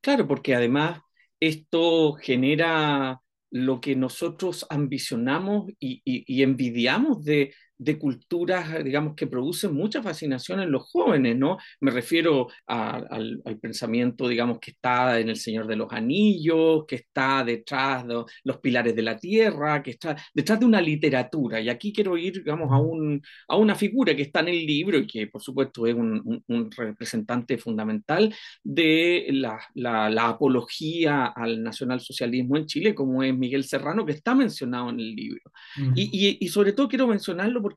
[0.00, 1.00] Claro, porque además
[1.40, 10.02] esto genera lo que nosotros ambicionamos y, envidiamos de, de culturas, digamos, que producen mucha
[10.02, 11.56] fascinación en los jóvenes, ¿no?
[11.80, 17.42] Me refiero al, pensamiento, digamos, que está en El Señor de los Anillos, que está
[17.42, 21.58] detrás de los pilares de la tierra, que está detrás de una literatura.
[21.58, 24.98] Y aquí quiero ir, digamos, a, un, a una figura que está en el libro
[24.98, 32.58] y que, por supuesto, es un, un, representante fundamental de la, la, apología al nacionalsocialismo
[32.58, 35.50] en Chile, como es Miguel Serrano, que está mencionado en el libro.
[35.94, 37.69] y, y, y sobre todo quiero mencionarlo porque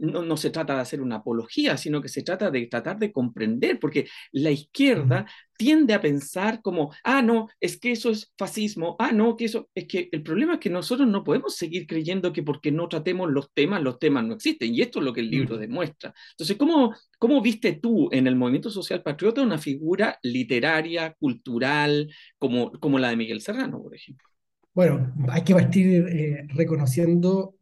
[0.00, 3.12] no, no, se trata de hacer una apología, sino que se trata de tratar de
[3.12, 5.26] comprender, porque la izquierda
[5.58, 9.68] tiende a pensar como, ah, no, es que eso es fascismo, ah, no, que eso,
[9.74, 13.30] es que el problema es que nosotros no podemos seguir creyendo que porque no tratemos
[13.30, 16.14] los temas, los temas no existen, y esto es lo que el libro demuestra.
[16.32, 22.72] Entonces, ¿cómo, ¿cómo viste tú en el movimiento social patriota una figura literaria, cultural, como,
[22.72, 24.26] como la de Miguel Serrano, por ejemplo?
[24.72, 27.56] Bueno, hay que partir eh, reconociendo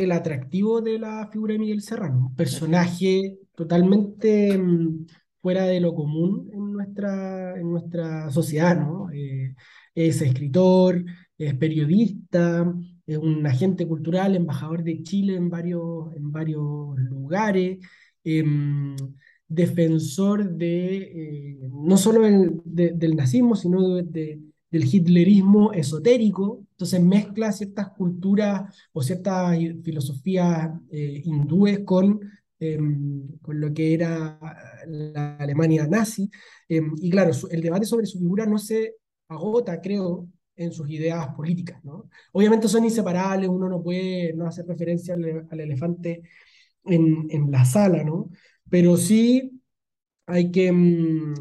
[0.00, 5.06] el atractivo de la figura de Miguel Serrano, un personaje totalmente mm,
[5.40, 9.10] fuera de lo común en nuestra, en nuestra sociedad, ¿no?
[9.12, 9.54] Eh,
[9.94, 11.04] es escritor,
[11.38, 12.72] es periodista,
[13.06, 17.78] es un agente cultural, embajador de Chile en varios, en varios lugares,
[18.24, 18.96] em,
[19.48, 22.22] defensor de, eh, no solo
[22.64, 31.22] del nazismo, sino de del hitlerismo esotérico, entonces mezcla ciertas culturas o ciertas filosofías eh,
[31.24, 32.20] hindúes con,
[32.58, 34.38] em, con lo que era
[34.86, 36.30] la Alemania nazi.
[36.68, 38.96] Em, y claro, el debate sobre su figura no se
[39.28, 41.82] agota, creo, en sus ideas políticas.
[41.84, 42.08] ¿no?
[42.32, 46.22] Obviamente son inseparables, uno no puede no hacer referencia al, elefante
[46.84, 48.30] en, en, la sala, ¿no?
[48.68, 49.60] pero sí
[50.26, 51.34] hay que, mm,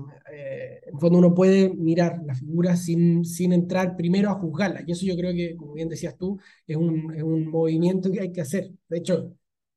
[0.92, 4.84] en fondo uno puede mirar la figura sin, sin entrar primero a juzgarla.
[4.86, 8.22] Y eso yo creo que, como bien decías tú, es un, es un movimiento que
[8.22, 8.72] hay que hacer.
[8.90, 9.34] De hecho,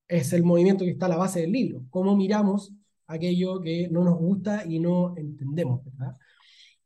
[0.09, 1.85] es el movimiento que está a la base del libro.
[1.91, 2.73] Cómo miramos
[3.07, 6.17] aquello que no nos gusta y no entendemos, ¿verdad?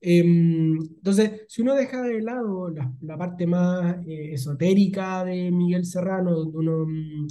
[0.01, 5.85] Em, entonces, si uno deja de lado la, la parte más eh, esotérica de Miguel
[5.87, 7.27] Serrano, donde uno mm,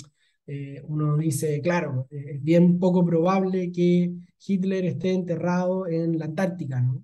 [0.48, 4.14] eh, uno dice, claro, eh, es bien poco probable que
[4.46, 7.04] Hitler esté enterrado en la Antártica, ¿no?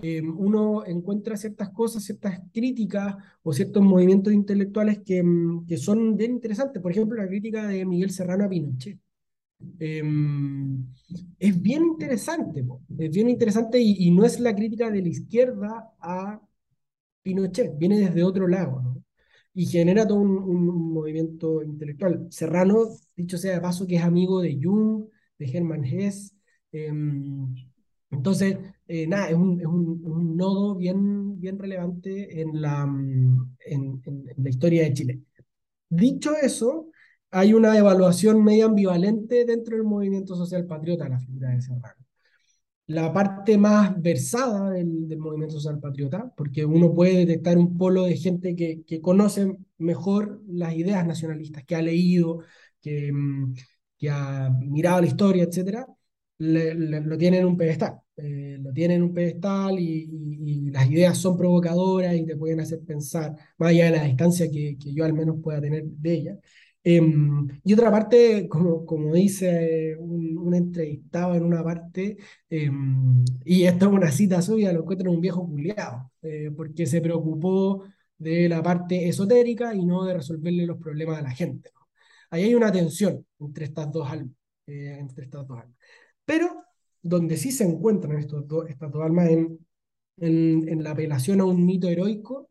[0.00, 6.16] Eh, uno encuentra ciertas cosas, ciertas críticas o ciertos movimientos intelectuales que, mm, que son
[6.16, 6.82] bien interesantes.
[6.82, 8.98] Por ejemplo, la crítica de Miguel Serrano a Pinochet.
[11.38, 12.64] es bien interesante,
[12.98, 16.40] es bien interesante y, y, no es la crítica de la izquierda a
[17.22, 19.02] Pinochet, viene desde otro lado, ¿no?
[19.54, 22.26] y genera todo un, movimiento intelectual.
[22.30, 25.06] Serrano, dicho sea de paso, que es amigo de Jung,
[25.38, 26.34] de Hermann Hesse.
[26.72, 27.54] Em,
[28.10, 28.58] entonces,
[28.88, 34.02] eh, nada, es, un, es un, nodo bien, bien relevante en la, mm, en,
[34.36, 35.20] la historia de Chile.
[35.88, 36.90] Dicho eso,
[37.30, 42.02] hay una evaluación medio ambivalente dentro del movimiento social patriota, la figura de Serrano
[42.86, 48.04] la parte más versada del, del, movimiento social patriota, porque uno puede detectar un polo
[48.04, 52.40] de gente que, que conoce mejor las ideas nacionalistas, que ha leído,
[52.80, 53.54] que, mm,
[53.98, 55.48] que ha mirado la historia,
[56.42, 58.00] etc., lo tienen en un pedestal.
[58.16, 60.08] Eh, lo tienen en un pedestal y,
[60.44, 64.50] y, las ideas son provocadoras y te pueden hacer pensar, más allá de la distancia
[64.50, 66.38] que, que yo al menos pueda tener de ellas.
[66.84, 72.16] Em, y otra parte, como, como dice un, un entrevistado en una parte,
[72.50, 76.86] em, y esto es una cita suya, lo encuentro en un viejo culiado, eh, porque
[76.86, 77.84] se preocupó
[78.18, 81.70] de la parte esotérica y no de resolverle los problemas a la gente.
[82.30, 84.34] Ahí hay una tensión entre estas dos almas.
[84.66, 85.76] Eh, entre estas dos almas.
[86.24, 86.64] Pero
[87.02, 89.58] donde sí se encuentran estos estas dos almas en,
[90.18, 92.48] en, en, la apelación a un mito heroico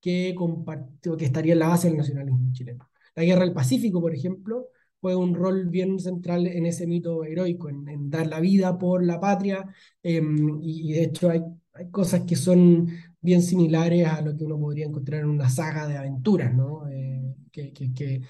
[0.00, 4.14] que, compartió, que estaría en la base del nacionalismo chileno La guerra del Pacífico, por
[4.14, 4.68] ejemplo,
[5.00, 9.20] juega un rol bien central en ese mito heroico, en, dar la vida por la
[9.20, 9.66] patria,
[10.02, 11.42] em, y, de hecho hay,
[11.74, 12.88] hay cosas que son
[13.20, 16.88] bien similares a lo que uno podría encontrar en una saga de aventuras, ¿no?
[16.88, 18.22] Eh, que, que, que,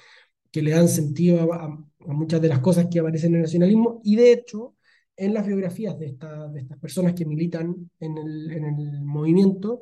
[0.51, 4.01] que, le dan sentido a, a, muchas de las cosas que aparecen en el nacionalismo,
[4.05, 4.74] y de hecho,
[5.17, 9.81] en las biografías de, esta, de estas personas que militan en el, en el movimiento,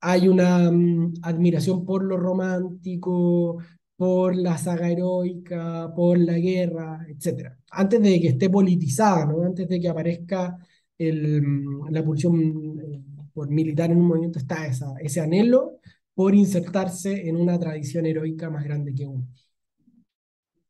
[0.00, 3.58] hay una um, admiración por lo romántico,
[3.96, 7.52] por la saga heroica, por la guerra, etc.
[7.70, 10.56] Antes de que esté politizada, antes de que aparezca
[10.98, 13.00] mm, la pulsión eh,
[13.32, 15.78] por militar en un movimiento, está ese anhelo
[16.14, 19.26] por insertarse en una tradición heroica más grande que uno.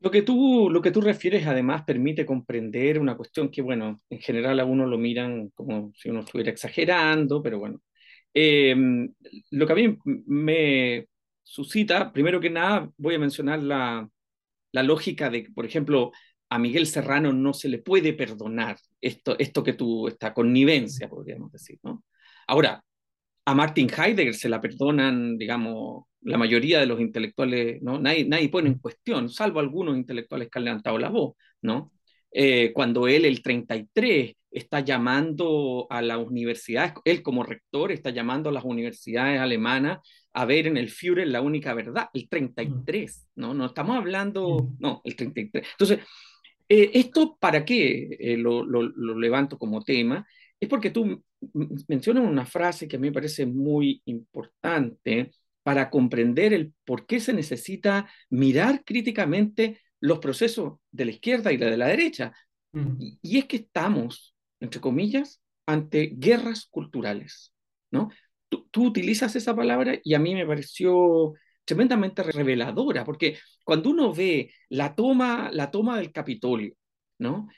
[0.02, 4.18] Lo que, tú, lo que tú refieres además permite comprender una cuestión que, bueno, en
[4.18, 7.80] general a uno lo miran como si uno estuviera exagerando, pero bueno.
[8.34, 8.74] Eh,
[9.50, 11.06] lo que a mí me,
[11.42, 14.08] suscita, primero que nada, voy a mencionar la,
[14.72, 16.12] la lógica de que, por ejemplo,
[16.48, 21.52] a Miguel Serrano no se le puede perdonar esto, esto que tú, esta connivencia, podríamos
[21.52, 22.04] decir, ¿no?
[22.46, 22.82] Ahora,
[23.44, 27.98] a Martin Heidegger se la perdonan, digamos, la mayoría de los intelectuales, ¿no?
[27.98, 31.92] Nadie, nadie pone en cuestión, salvo algunos intelectuales que han levantado la voz, ¿no?
[32.30, 38.50] Eh, cuando él, el 33, está llamando a las universidades, él como rector está llamando
[38.50, 40.00] a las universidades alemanas
[40.34, 43.54] a ver en el Führer la única verdad, el 33, ¿no?
[43.54, 45.66] No estamos hablando, no, el 33.
[45.72, 46.00] Entonces,
[46.68, 50.26] eh, ¿esto para qué eh, lo, lo, lo, levanto como tema?
[50.58, 51.22] Es porque tú
[51.88, 55.32] mencionas una frase que a mí me parece muy importante
[55.62, 61.58] para comprender el por qué se necesita mirar críticamente los procesos de la izquierda y
[61.58, 62.32] la de la derecha.
[62.72, 63.00] Mm.
[63.00, 67.54] Y, y, es que estamos, entre comillas, ante guerras culturales,
[67.90, 68.08] ¿no?
[68.70, 71.34] tú, utilizas esa palabra y a mí me pareció
[71.64, 76.74] tremendamente reveladora, porque cuando uno ve la toma, la toma del Capitolio,
[77.18, 77.48] ¿no?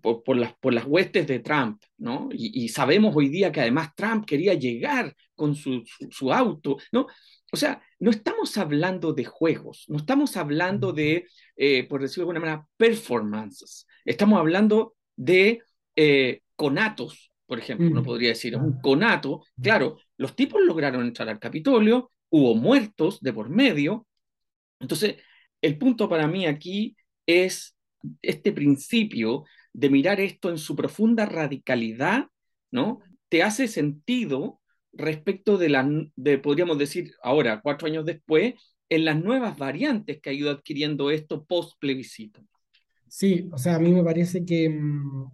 [0.00, 2.28] Por, por, las, por las huestes de Trump, ¿no?
[2.32, 6.76] Y, y, sabemos hoy día que además Trump quería llegar con su, su, su, auto,
[6.92, 7.06] ¿no?
[7.52, 11.26] O sea, no estamos hablando de juegos, no estamos hablando de,
[11.56, 15.62] eh, por decirlo de alguna manera, performances, estamos hablando de
[15.96, 21.38] eh, conatos, por ejemplo, uno podría decir, un conato, claro, los tipos lograron entrar al
[21.38, 24.06] Capitolio, hubo muertos de por medio.
[24.80, 25.16] Entonces,
[25.62, 26.94] el punto para mí aquí
[27.26, 27.74] es
[28.22, 32.26] este principio de mirar esto en su profunda radicalidad,
[32.70, 33.00] ¿no?
[33.28, 34.60] Te hace sentido
[34.92, 38.54] respecto de la, de, podríamos decir ahora, cuatro años después,
[38.88, 42.40] en las nuevas variantes que ha ido adquiriendo esto post plebiscito.
[43.08, 45.30] Sí, o sea, a mí me parece que, mm,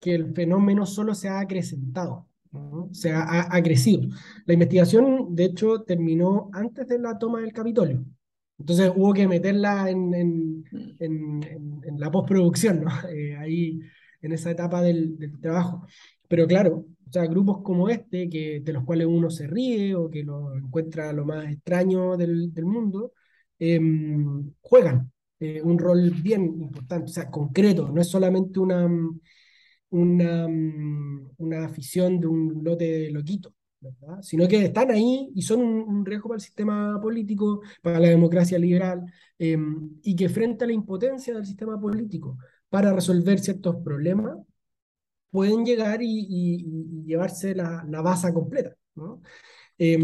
[0.00, 2.26] que el fenómeno solo se ha acrecentado.
[2.52, 2.88] ¿no?
[2.92, 4.08] Se ha, ha, crecido.
[4.44, 8.04] La investigación, de hecho, terminó antes de la toma del Capitolio.
[8.58, 10.64] Entonces hubo que meterla en, en,
[10.98, 12.90] en, en la postproducción, ¿no?
[13.10, 13.80] Eh, ahí
[14.20, 15.86] en esa etapa del, del, trabajo.
[16.28, 20.08] Pero claro, o sea, grupos como este, que, de los cuales uno se ríe o
[20.10, 23.12] que lo encuentra lo más extraño del, mundo,
[23.58, 23.80] eh,
[24.60, 28.88] juegan eh, un rol bien importante, o sea, concreto, no es solamente una
[29.90, 30.46] una,
[31.38, 34.22] una afición de un lote de loquitos, ¿verdad?
[34.22, 38.08] sino que están ahí y son un, un, riesgo para el sistema político, para la
[38.08, 39.04] democracia liberal,
[39.38, 39.58] eh,
[40.02, 42.38] y que frente a la impotencia del sistema político
[42.68, 44.38] para resolver ciertos problemas,
[45.30, 46.64] pueden llegar y,
[47.04, 48.74] llevarse la, la base completa.
[48.94, 49.22] ¿no?
[49.78, 49.98] Eh,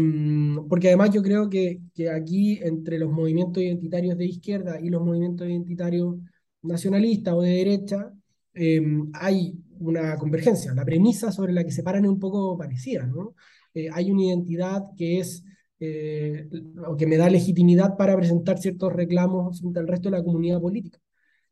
[0.69, 1.81] porque además yo creo que,
[2.13, 6.15] aquí entre los movimientos identitarios de izquierda y los movimientos identitarios
[6.63, 8.11] nacionalistas o de derecha,
[8.53, 8.81] eh,
[9.13, 10.73] hay una convergencia.
[10.73, 13.35] La premisa sobre la que se paran es un poco parecida, ¿no?
[13.73, 15.43] Eh, hay una identidad que es,
[15.79, 16.49] eh,
[16.87, 20.59] o que me da legitimidad para presentar ciertos reclamos frente al resto de la comunidad
[20.59, 20.99] política.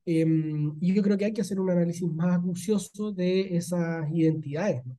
[0.06, 0.26] Eh,
[0.82, 4.98] y yo creo que hay que hacer un análisis más acucioso de esas identidades, ¿no?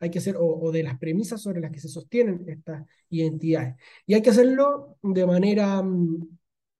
[0.00, 3.76] hay que hacer, o, de las premisas sobre las que se sostienen estas identidades.
[4.06, 6.18] Y hay que hacerlo de manera um,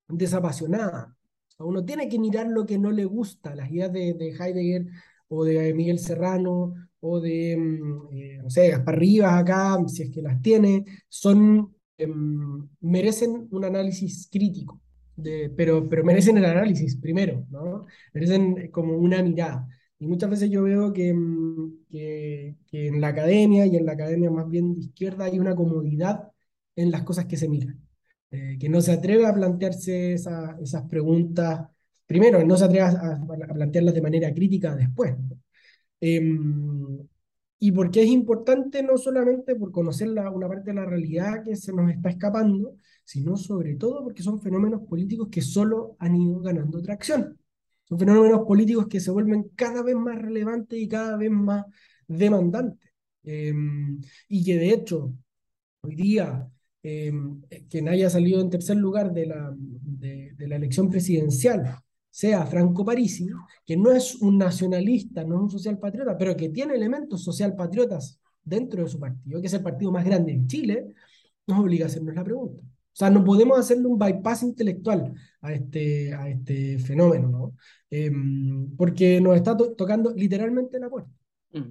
[0.09, 1.17] desapasionada.
[1.59, 3.55] Uno tiene que mirar lo que no le gusta.
[3.55, 4.87] Las ideas de, de Heidegger
[5.29, 10.11] o de Miguel Serrano, o de, mm, eh, no sé, Gaspar Rivas acá, si es
[10.11, 12.09] que las tiene, son, eh,
[12.81, 14.81] merecen un análisis crítico,
[15.17, 17.87] de, pero, pero merecen el análisis primero, ¿no?
[18.13, 19.69] Merecen como una mirada.
[19.99, 23.93] Y muchas veces yo veo que, mm, que, que, en la academia, y en la
[23.93, 26.31] academia más bien de izquierda, hay una comodidad
[26.77, 27.81] en las cosas que se miran,
[28.31, 31.69] eh, que no se atreve a plantearse esa, esas preguntas
[32.07, 35.15] primero, no se atreva a, a, plantearlas de manera crítica después.
[36.01, 36.21] Eh,
[37.59, 41.57] y porque es importante no solamente por conocer la, una parte de la realidad que
[41.57, 46.41] se nos está escapando, sino sobre todo porque son fenómenos políticos que solo han ido
[46.41, 47.39] ganando tracción.
[47.89, 51.65] Son fenómenos políticos que se vuelven cada vez más relevantes y cada vez más
[52.09, 52.91] demandantes.
[53.23, 55.15] Em, y que de hecho,
[55.83, 56.49] hoy día,
[56.83, 61.79] em, quien haya salido en tercer lugar de la, de, de la elección presidencial
[62.11, 63.29] sea Franco Parisi,
[63.67, 67.57] que no es un nacionalista, no es un social patriota, pero que tiene elementos social
[67.57, 70.95] patriotas dentro de su partido, que es el partido más grande en Chile,
[71.47, 72.63] nos obliga a hacernos la pregunta.
[72.95, 77.57] O sea, no podemos hacerle un bypass intelectual a este, a este fenómeno, ¿no?
[77.91, 81.11] Em, porque nos está tocando literalmente la puerta.
[81.51, 81.71] Mm.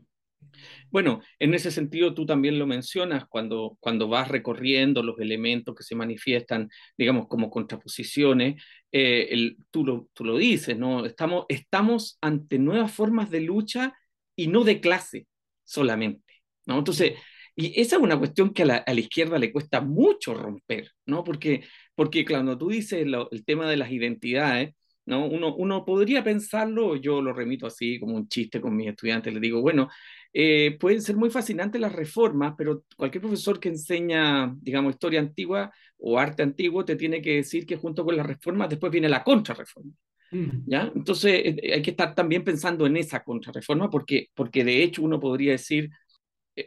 [0.92, 5.84] Bueno, en ese sentido tú también lo mencionas cuando, cuando vas recorriendo los elementos que
[5.84, 8.62] se manifiestan, digamos, como contraposiciones,
[8.92, 11.06] eh, el, tú, lo, tú lo dices, ¿no?
[11.06, 13.94] Estamos, estamos ante nuevas formas de lucha
[14.36, 15.26] y no de clase
[15.64, 16.34] solamente,
[16.66, 16.80] ¿no?
[16.80, 17.14] Entonces,
[17.56, 20.92] y esa es una cuestión que a la, a la, izquierda le cuesta mucho romper,
[21.06, 21.24] ¿no?
[21.24, 21.64] Porque,
[21.96, 24.74] porque cuando tú dices lo, el tema de las identidades,
[25.06, 25.26] ¿no?
[25.28, 29.42] Uno, uno podría pensarlo, yo lo remito así como un chiste con mis estudiantes, les
[29.42, 29.90] digo, bueno,
[30.34, 35.72] eh, pueden ser muy fascinantes las reformas, pero cualquier profesor que enseña, digamos, historia antigua
[35.98, 39.24] o arte antiguo te tiene que decir que junto con las reformas después viene la
[39.24, 39.92] contrarreforma.
[40.32, 40.64] Mm.
[40.66, 40.92] ¿Ya?
[40.96, 45.20] Entonces eh, hay que estar también pensando en esa contrarreforma porque, porque de hecho uno
[45.20, 45.92] podría decir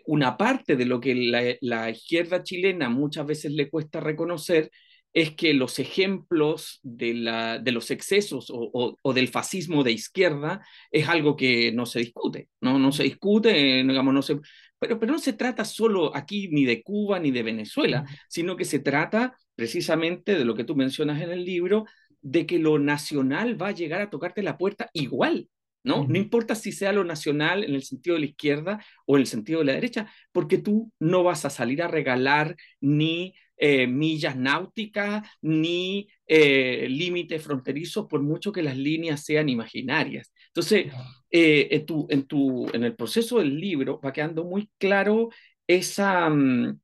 [0.07, 4.71] una parte de lo que la, la izquierda chilena muchas veces le cuesta reconocer
[5.17, 10.61] es que los ejemplos de, la, de los excesos o, o, del fascismo de izquierda
[10.91, 14.39] es algo que no se discute, no, no se discute, digamos, no se,
[14.79, 18.67] pero, pero no se trata solo aquí ni de Cuba ni de Venezuela, sino que
[18.67, 21.87] se trata precisamente de lo que tú mencionas en el libro,
[22.21, 25.49] de que lo nacional va a llegar a tocarte la puerta igual,
[25.87, 26.05] ¿no?
[26.07, 29.27] No importa si sea lo nacional en el sentido de la izquierda o en el
[29.29, 34.37] sentido de la derecha, porque tú no vas a salir a regalar ni eh, millas
[34.37, 40.33] náuticas ni eh, límites fronterizos, por mucho que las líneas sean imaginarias.
[40.49, 40.93] Entonces,
[41.31, 45.31] eh, en, tu, en, tu, en el proceso del libro va quedando muy claro
[45.69, 46.81] esa, mm,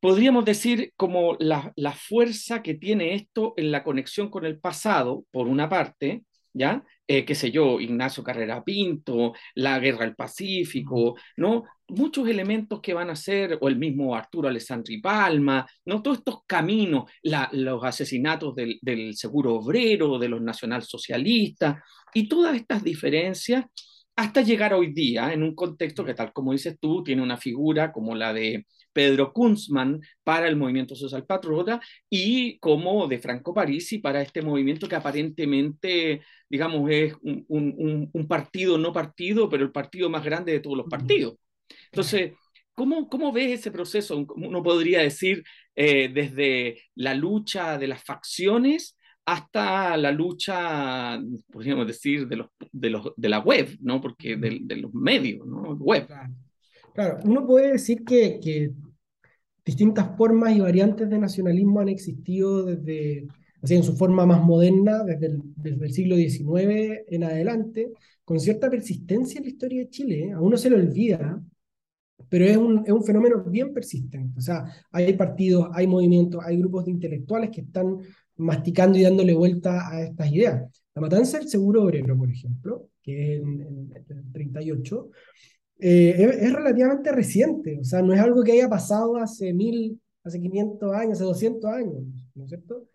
[0.00, 5.24] podríamos decir, como la, la, fuerza que tiene esto en la conexión con el pasado,
[5.32, 6.84] por una parte, ¿ya?
[7.06, 11.64] Eh, qué sé yo, Ignacio Carrera Pinto, la Guerra del Pacífico, ¿no?
[11.88, 16.00] Muchos elementos que van a ser, o el mismo Arturo Alessandri Palma, ¿no?
[16.00, 21.82] Todos estos caminos, la, los asesinatos del, del, seguro obrero, de los nacionalsocialistas,
[22.14, 23.64] y todas estas diferencias
[24.16, 27.92] hasta llegar hoy día en un contexto que, tal como dices tú, tiene una figura
[27.92, 33.98] como la de Pedro Kunzman para el movimiento social patriota y como de Franco Parisi
[33.98, 39.72] para este movimiento que aparentemente, digamos, es un, un, un, partido no partido, pero el
[39.72, 41.34] partido más grande de todos los partidos.
[41.86, 42.32] Entonces,
[42.74, 44.26] ¿cómo, cómo ves ese proceso?
[44.36, 45.42] Uno podría decir
[45.74, 51.20] eh, desde la lucha de las facciones hasta la lucha,
[51.50, 54.00] podríamos decir, de, los, de, los, de la web, ¿no?
[54.00, 55.74] Porque de, de los medios, ¿no?
[55.74, 56.08] Web.
[56.94, 58.72] Claro, uno puede decir que,
[59.64, 63.28] distintas formas y variantes de nacionalismo han existido desde,
[63.62, 67.92] así en su forma más moderna, desde el, siglo XIX en adelante,
[68.24, 70.24] con cierta persistencia en la historia de Chile.
[70.24, 70.32] ¿eh?
[70.32, 71.40] A uno se le olvida,
[72.28, 74.38] pero es un, es un fenómeno bien persistente.
[74.38, 77.98] O sea, hay partidos, hay movimientos, hay grupos de intelectuales que están
[78.36, 80.62] masticando y dándole vuelta a estas ideas.
[80.94, 85.10] La matanza del seguro obrero, por ejemplo, que es en, el 38,
[85.82, 90.40] eh, es, relativamente reciente, o sea, no es algo que haya pasado hace mil, hace
[90.40, 92.04] 500 años, hace 200 años,
[92.34, 92.88] ¿no es cierto?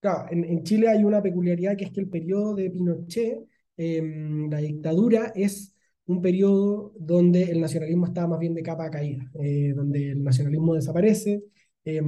[0.00, 3.40] Claro, en, Chile hay una peculiaridad que es que el periodo de Pinochet,
[3.76, 5.74] em, la dictadura, es
[6.06, 10.74] un periodo donde el nacionalismo estaba más bien de capa caída, eh, donde el nacionalismo
[10.74, 11.42] desaparece.
[11.84, 12.02] Eh,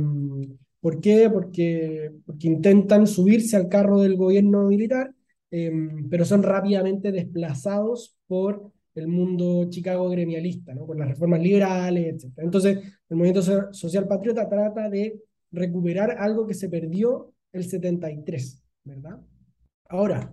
[0.80, 1.28] ¿Por qué?
[1.30, 5.14] Porque, intentan subirse al carro del gobierno militar,
[5.50, 5.70] eh,
[6.10, 10.86] pero son rápidamente desplazados por el mundo Chicago gremialista, ¿no?
[10.86, 12.38] por las reformas liberales, etc.
[12.38, 12.78] Entonces,
[13.08, 15.20] el movimiento social patriota trata de
[15.52, 19.20] recuperar algo que se perdió el 73, ¿verdad?
[19.88, 20.32] Ahora,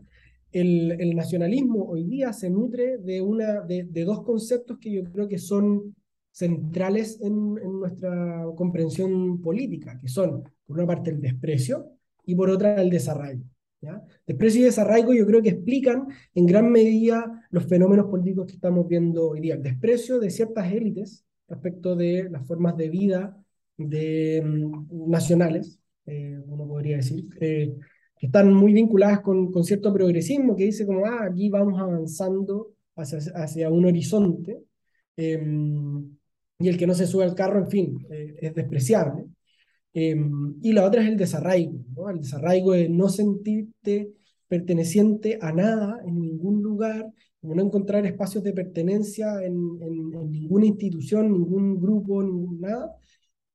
[0.51, 5.39] el, nacionalismo hoy día se nutre de, una, de, dos conceptos que yo creo que
[5.39, 5.95] son
[6.31, 11.91] centrales en, en, nuestra comprensión política, que son, por una parte, el desprecio
[12.25, 13.43] y por otra, el desarraigo.
[14.25, 18.87] Desprecio y desarraigo yo creo que explican en gran medida los fenómenos políticos que estamos
[18.87, 19.55] viendo hoy día.
[19.55, 23.37] El desprecio de ciertas élites respecto de las formas de vida
[23.77, 27.75] de, mm, nacionales, eh, uno podría decir, eh,
[28.19, 33.19] que están muy vinculadas con, cierto progresismo, que dice como, ah, aquí vamos avanzando hacia,
[33.35, 34.59] hacia un horizonte.
[35.17, 35.39] Eh,
[36.59, 39.25] y el que no se sube al carro, en fin, eh, es despreciable.
[39.99, 42.07] Em, y la otra es el desarraigo, ¿no?
[42.11, 44.13] El desarraigo de no sentirte
[44.47, 51.31] perteneciente a nada, en ningún lugar, no encontrar espacios de pertenencia en, en, ninguna institución,
[51.31, 52.95] ningún grupo, ningún nada.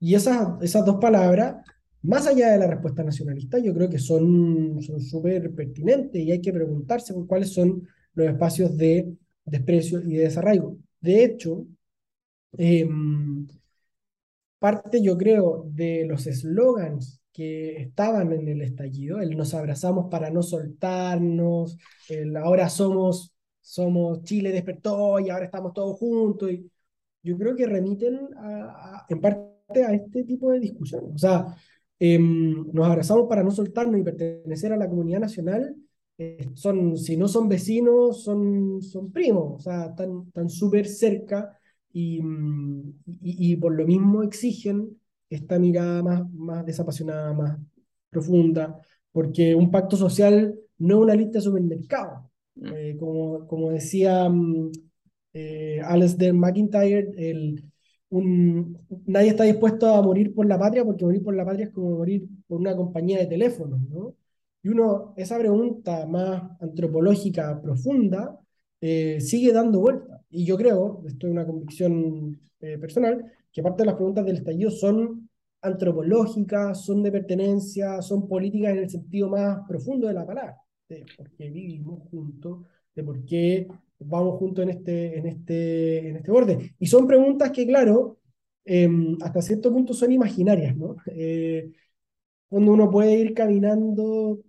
[0.00, 1.64] Y esas, esas dos palabras,
[2.02, 6.52] más allá de la respuesta nacionalista, yo creo que son súper pertinentes y hay que
[6.52, 9.14] preguntarse cuáles son los espacios de
[9.44, 10.76] desprecio y de desarraigo.
[11.00, 11.66] De hecho,
[12.58, 12.88] eh,
[14.62, 20.30] parte, yo creo, de los eslogans que estaban en el estallido, el nos abrazamos para
[20.30, 21.76] no soltarnos,
[22.08, 26.70] el ahora somos, somos Chile despertó y ahora estamos todos juntos, y
[27.24, 28.28] yo creo que remiten
[29.08, 31.10] en parte a este tipo de discusión.
[31.14, 31.46] O sea,
[31.98, 35.74] em, nos abrazamos para no soltarnos y pertenecer a la comunidad nacional,
[36.18, 41.58] eh, son, si no son vecinos, son, son primos, o sea, están súper cerca
[41.94, 42.90] Mm,
[43.22, 47.58] y, y, por lo mismo exigen esta mirada más, más desapasionada, más
[48.10, 48.80] profunda,
[49.12, 52.24] porque un pacto social no es una lista de supermercados.
[52.54, 52.66] Mm.
[52.74, 54.70] Eh, como, como decía um,
[55.32, 57.64] eh, Alasdair McIntyre, el,
[58.10, 61.72] un, nadie está dispuesto a morir por la patria porque morir por la patria es
[61.72, 64.14] como morir por una compañía de teléfonos, ¿no?
[64.62, 68.38] Y uno, esa pregunta más antropológica profunda,
[68.80, 70.11] eh, sigue dando vuelta.
[70.32, 74.36] Y yo creo, esto es una convicción eh, personal, que parte de las preguntas del
[74.36, 75.28] estallido son
[75.60, 80.56] antropológicas, son de pertenencia, son políticas en el sentido más profundo de la palabra,
[80.88, 83.68] de por qué vivimos juntos, de por qué
[83.98, 86.74] vamos juntos en este, en este, en este borde.
[86.78, 88.18] Y son preguntas que, claro,
[88.64, 90.96] em, hasta cierto punto son imaginarias, ¿no?
[91.06, 91.70] Eh,
[92.48, 94.40] cuando uno puede ir caminando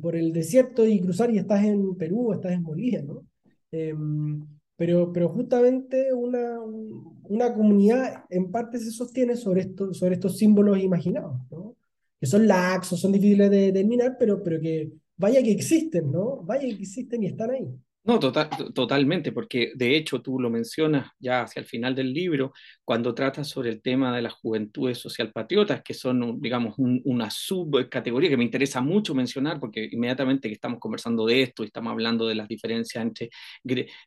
[0.00, 3.26] por el desierto y cruzar y estás en Perú, estás en Bolivia, ¿no?
[3.70, 4.46] Em,
[4.82, 10.76] pero, pero justamente una, una comunidad en parte se sostiene sobre, esto, sobre estos símbolos
[10.80, 11.76] imaginados, ¿no?
[12.18, 16.42] que son laxos, son difíciles de determinar, pero, pero que vaya que existen, ¿no?
[16.42, 17.68] Vaya que existen y están ahí.
[18.04, 22.52] No, total, totalmente, porque de hecho tú lo mencionas ya hacia el final del libro,
[22.84, 28.36] cuando tratas sobre el tema de las juventudes socialpatriotas, que son, digamos, una subcategoría que
[28.36, 32.34] me interesa mucho mencionar, porque inmediatamente que estamos conversando de esto y estamos hablando de
[32.34, 33.30] las diferencias entre,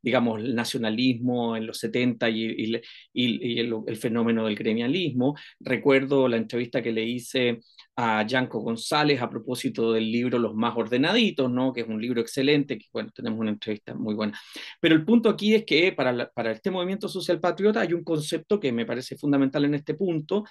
[0.01, 2.81] digamos, el nacionalismo en los 70 y,
[3.13, 7.61] y, el, el, fenómeno del gremialismo, recuerdo la entrevista que le hice
[7.97, 11.71] a Yanko González a propósito del libro Los más ordenaditos, ¿no?
[11.71, 14.37] que es un libro excelente, que bueno, tenemos una entrevista muy buena.
[14.79, 18.59] Pero el punto aquí es que para, para este movimiento social patriota hay un concepto
[18.59, 20.43] que me parece fundamental en este punto,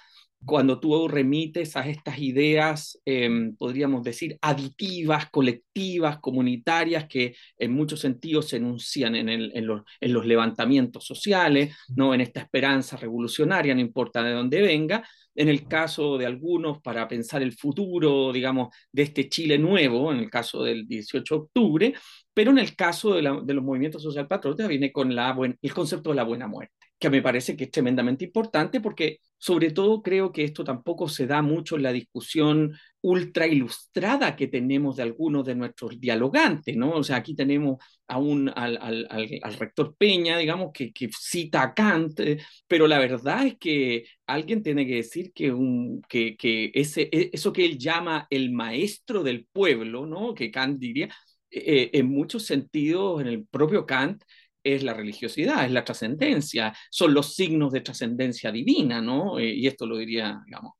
[0.45, 7.99] cuando tú remites a estas ideas, em, podríamos decir, aditivas, colectivas, comunitarias, que en muchos
[7.99, 12.13] sentidos se enuncian en, el, en, los, en los levantamientos sociales, ¿no?
[12.13, 15.03] en esta esperanza revolucionaria, no importa de dónde venga,
[15.35, 20.19] en el caso de algunos para pensar el futuro, digamos, de este Chile nuevo, en
[20.19, 21.93] el caso del 18 de octubre,
[22.33, 26.15] pero en el caso de, los movimientos social patriotas viene con la el concepto de
[26.15, 30.43] la buena muerte, que me parece que es tremendamente importante porque sobre todo creo que
[30.43, 35.55] esto tampoco se da mucho en la discusión ultra ilustrada que tenemos de algunos de
[35.55, 36.91] nuestros dialogantes, ¿no?
[36.91, 37.77] O sea, aquí tenemos
[38.07, 42.37] aún al, al, al, rector Peña, digamos, que, cita a Kant, eh,
[42.67, 47.29] pero la verdad es que alguien tiene que decir que, un, que, que ese, e,
[47.33, 50.33] eso que él llama el maestro del pueblo, ¿no?
[50.33, 51.09] Que Kant diría,
[51.51, 54.23] eh, en muchos sentidos, en el propio Kant,
[54.65, 59.37] es la religiosidad, es la trascendencia, son los signos de trascendencia divina, ¿no?
[59.37, 60.73] Eh, y esto lo diría, digamos.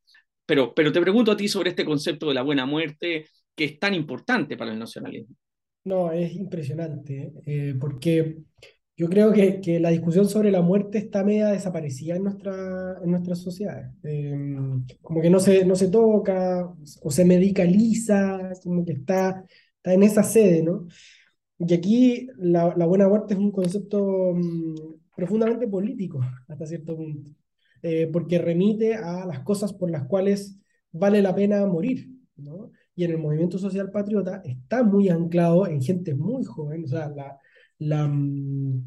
[0.46, 3.80] Pero, pero te pregunto a ti sobre este concepto de la buena muerte que es
[3.80, 5.36] tan importante para el nacionalismo.
[5.86, 8.38] No, es impresionante, eh, porque
[8.98, 13.12] yo creo que, que, la discusión sobre la muerte está media desaparecida en, nuestra, en
[13.12, 13.92] nuestras sociedades.
[14.04, 19.44] Em, como que no se, no se toca o se medicaliza, como que está,
[19.76, 20.88] está en esa sede, ¿no?
[21.60, 24.76] Y aquí la, buena muerte es un concepto mm,
[25.16, 27.32] profundamente político hasta cierto punto,
[27.82, 30.58] eh, porque remite a las cosas por las cuales
[30.92, 32.72] vale la pena morir, ¿no?
[32.96, 37.10] Y en el movimiento social patriota está muy anclado en gente muy joven, o sea,
[37.10, 37.38] la,
[37.80, 38.86] la, mm,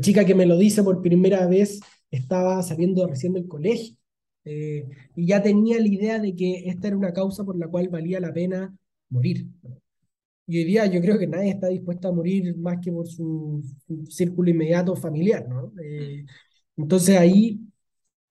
[0.00, 1.80] chica que me lo dice por primera vez
[2.10, 3.96] estaba saliendo recién del colegio
[4.44, 7.88] eh, y ya tenía la idea de que esta era una causa por la cual
[7.88, 8.74] valía la pena
[9.08, 9.46] morir.
[10.50, 13.62] Y hoy día yo creo que nadie está dispuesto a morir más que por su,
[14.08, 15.72] círculo inmediato familiar, ¿no?
[15.80, 16.24] Eh,
[16.76, 17.60] entonces ahí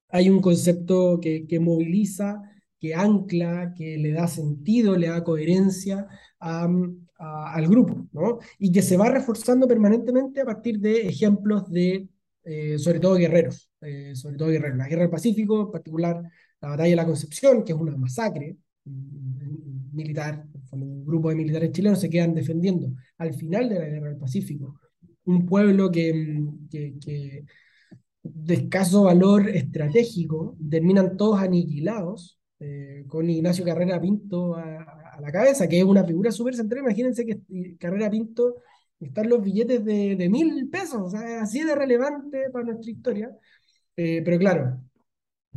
[0.10, 2.42] hay un concepto que, que, moviliza,
[2.78, 6.08] que ancla, que le da sentido, le da coherencia
[6.40, 8.40] al grupo, ¿no?
[8.58, 12.10] Y que se va reforzando permanentemente a partir de ejemplos de,
[12.44, 14.78] eh, sobre todo guerreros, eh, sobre todo guerreros.
[14.78, 16.22] La guerra del Pacífico, en particular
[16.62, 18.58] la batalla de la Concepción, que es una masacre
[19.94, 24.18] militar, un grupo de militares chilenos se quedan defendiendo al final de la Guerra del
[24.18, 24.80] Pacífico,
[25.26, 27.46] un pueblo que, que,
[28.24, 35.68] de escaso valor estratégico, terminan todos aniquilados, eh, con Ignacio Carrera Pinto a, la cabeza,
[35.68, 36.82] que es una figura súper central.
[36.82, 37.42] Imagínense que
[37.78, 38.56] Carrera Pinto
[39.00, 43.30] están los billetes de, de mil pesos, así de relevante para nuestra historia.
[43.98, 44.82] Eh, pero claro,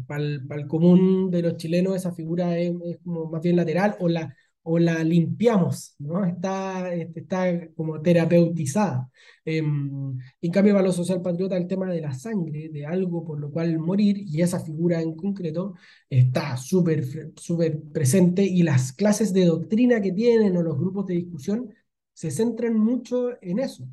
[0.07, 2.73] para el, común de los chilenos esa figura es,
[3.05, 4.35] como más bien lateral o la,
[4.65, 6.25] o la limpiamos, ¿no?
[6.25, 9.11] Está, este, está como terapeutizada.
[9.45, 13.51] Em, en cambio, para los socialpatriotas el tema de la sangre, de algo por lo
[13.51, 15.75] cual morir, y esa figura en concreto
[16.09, 17.05] está súper
[17.37, 21.73] súper presente, y las clases de doctrina que tienen o los grupos de discusión
[22.13, 23.85] se centran mucho en eso.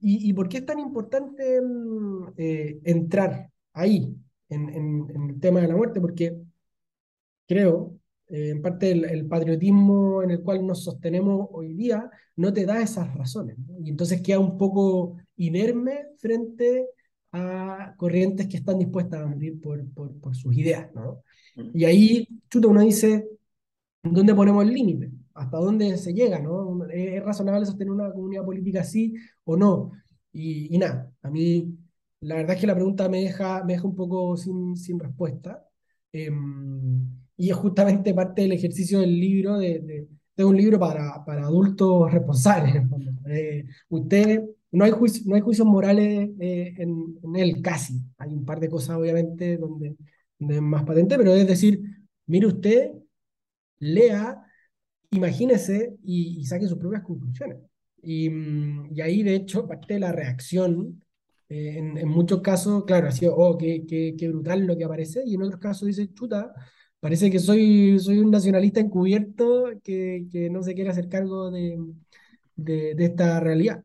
[0.00, 4.16] ¿Y, y por qué es tan importante mm, eh, entrar ahí,
[4.48, 6.00] en, en, el tema de la muerte?
[6.00, 6.36] Porque
[7.46, 7.98] creo,
[8.28, 12.82] eh, en parte, el, patriotismo en el cual nos sostenemos hoy día no te da
[12.82, 13.56] esas razones.
[13.84, 16.86] Y entonces queda un poco inerme frente
[17.32, 20.88] a corrientes que están dispuestas a morir por, por, por sus ideas.
[20.94, 21.22] ¿no?
[21.74, 23.28] Y ahí, chuta, uno dice,
[24.02, 25.10] ¿dónde ponemos el límite?
[25.36, 26.84] hasta dónde se llega, ¿no?
[26.86, 29.14] ¿Es, razonable sostener una comunidad política así
[29.44, 29.92] o no?
[30.32, 31.78] Y, nada, a mí
[32.20, 35.66] la verdad es que la pregunta me deja, me deja un poco sin, sin respuesta.
[36.12, 40.06] Em, y es justamente parte del ejercicio del libro, de,
[40.36, 42.82] de, un libro para, para adultos responsables.
[43.28, 47.94] Eh, usted, no hay, juicio, no hay juicios morales eh, en, en, él, casi.
[48.18, 49.96] Hay un par de cosas, obviamente, donde,
[50.38, 51.80] donde es más patente, pero es decir,
[52.26, 52.92] mire usted,
[53.78, 54.46] lea
[55.10, 57.58] imagínese y, saque sus propias conclusiones.
[58.02, 61.02] Y, mm, y, ahí, de hecho, parte de la reacción,
[61.48, 64.84] eh, en, en, muchos casos, claro, ha sido, oh, qué, qué, qué, brutal lo que
[64.84, 66.52] aparece, y en otros casos dice, chuta,
[67.00, 71.78] parece que soy, soy un nacionalista encubierto que, que no se quiere hacer cargo de,
[72.56, 73.82] de, esta realidad.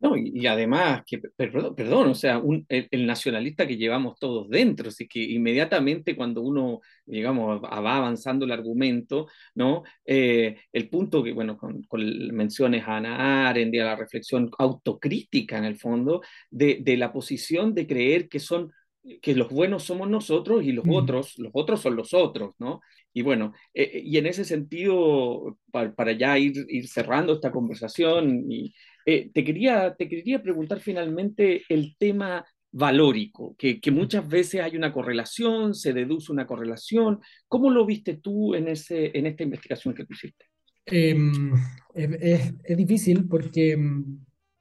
[0.00, 4.88] No, y, además, que, perdón, perdón, o sea, un, el, nacionalista que llevamos todos dentro,
[4.88, 9.82] así que inmediatamente cuando uno, digamos, va avanzando el argumento, ¿no?
[10.06, 11.84] Eh, el punto que, bueno, con,
[12.32, 17.74] menciones a Ana Arendt, de la reflexión autocrítica en el fondo, de, de la posición
[17.74, 18.72] de creer que son
[19.20, 20.92] que los buenos somos nosotros y los mm.
[20.92, 22.80] otros, los otros son los otros, ¿no?
[23.12, 27.50] Y bueno, eh, eh, y en ese sentido, para, para ya ir, ir, cerrando esta
[27.50, 28.72] conversación y,
[29.06, 34.76] eh, te, quería, te quería preguntar finalmente el tema valórico, que, que, muchas veces hay
[34.76, 37.18] una correlación, se deduce una correlación.
[37.48, 40.46] ¿Cómo lo viste tú en, ese, en esta investigación que tú hiciste?
[40.86, 41.52] Em,
[41.94, 43.76] es, es, difícil porque,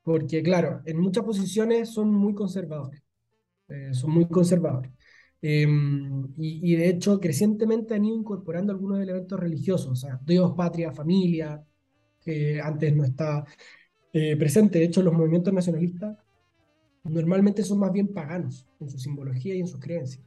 [0.01, 3.01] porque, claro, en muchas posiciones son muy conservadores,
[3.69, 4.91] eh, son muy conservadores.
[5.41, 10.91] Em, y, de hecho, crecientemente han ido incorporando algunos elementos religiosos, o sea, Dios, patria,
[10.91, 11.63] familia,
[12.21, 13.45] que antes no estaba.
[14.11, 14.79] Eh, presente.
[14.79, 16.17] De hecho, los movimientos nacionalistas
[17.03, 20.25] normalmente son más bien paganos en su simbología y en sus creencias.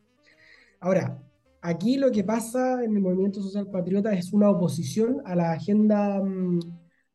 [0.80, 1.20] Ahora,
[1.60, 6.22] aquí lo que pasa en el movimiento social patriota es una oposición a la agenda
[6.22, 6.60] mm,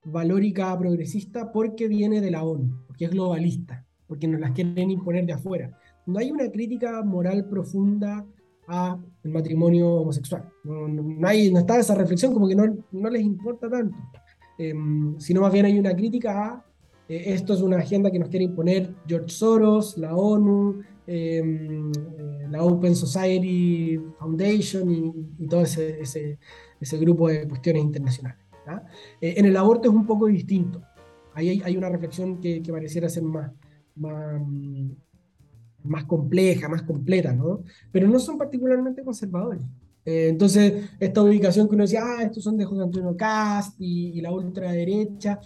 [0.06, 5.26] valórica progresista porque viene de la ONU, porque es globalista, porque nos las quieren imponer
[5.26, 5.78] de afuera.
[6.08, 8.26] No hay una crítica moral profunda
[8.68, 10.49] a el matrimonio homosexual.
[10.64, 13.97] No, hay, no está esa reflexión como que no, no les importa tanto.
[14.58, 16.66] Em, sino más bien hay una crítica a
[17.10, 22.47] eh, esto es una agenda que nos quiere imponer George Soros, la ONU, em, eh,
[22.49, 26.38] la Open Society Foundation y, todo ese, ese,
[26.80, 28.39] ese, grupo de cuestiones internacionales.
[29.22, 30.82] Eh, en el aborto es un poco distinto.
[31.34, 33.51] Ahí hay, hay una reflexión que, que, pareciera ser más,
[33.95, 34.41] más,
[35.84, 37.64] más compleja, más completa, ¿no?
[37.92, 39.64] Pero no son particularmente conservadores.
[40.06, 44.22] Eh, entonces, esta ubicación que uno decía, ah, estos son de José Antonio Cast y,
[44.22, 45.40] la ultraderecha,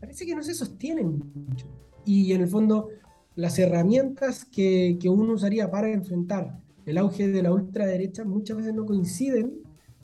[0.00, 1.66] parece que no se sostienen mucho.
[2.04, 2.88] Y en el fondo,
[3.34, 8.74] las herramientas que, que uno usaría para enfrentar el auge de la ultraderecha muchas veces
[8.74, 9.58] no coinciden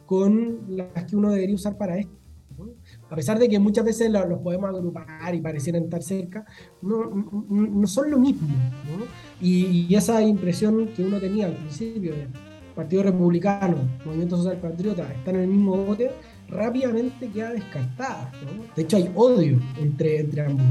[0.06, 2.23] con las que uno debería usar para esto.
[3.10, 6.44] A pesar de que muchas veces los podemos agrupar y parecieran estar cerca,
[6.82, 7.10] no,
[7.48, 8.48] no, son lo mismo.
[9.40, 12.28] Y, y, esa impresión que uno tenía al principio de
[12.74, 16.10] Partido Republicano, Movimiento Social Patriota están en el mismo bote,
[16.48, 18.32] rápidamente queda descartada.
[18.74, 20.64] De hecho, hay odio entre, entre ambos.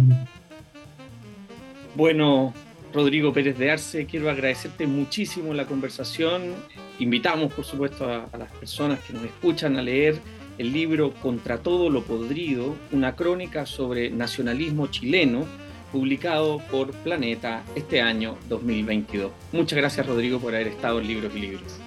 [1.96, 2.54] Bueno,
[2.94, 6.56] Rodrigo Pérez de Arce, quiero agradecerte muchísimo la conversación.
[7.00, 10.20] Invitamos, por supuesto, a, a las personas que nos escuchan a leer
[10.58, 15.46] el libro Contra todo lo podrido, una crónica sobre nacionalismo chileno
[15.92, 19.32] publicado por Planeta este año 2022.
[19.52, 21.80] Muchas gracias Rodrigo por haber estado en Libros y Libros.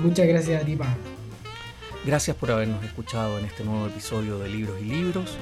[0.00, 0.94] Muchas gracias a ti, Pablo.
[2.04, 5.36] Gracias por habernos escuchado en este nuevo episodio de Libros y Libros.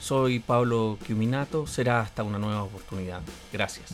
[0.00, 1.66] Soy Pablo Quiminato.
[1.66, 3.20] Será hasta una nueva oportunidad.
[3.52, 3.92] Gracias.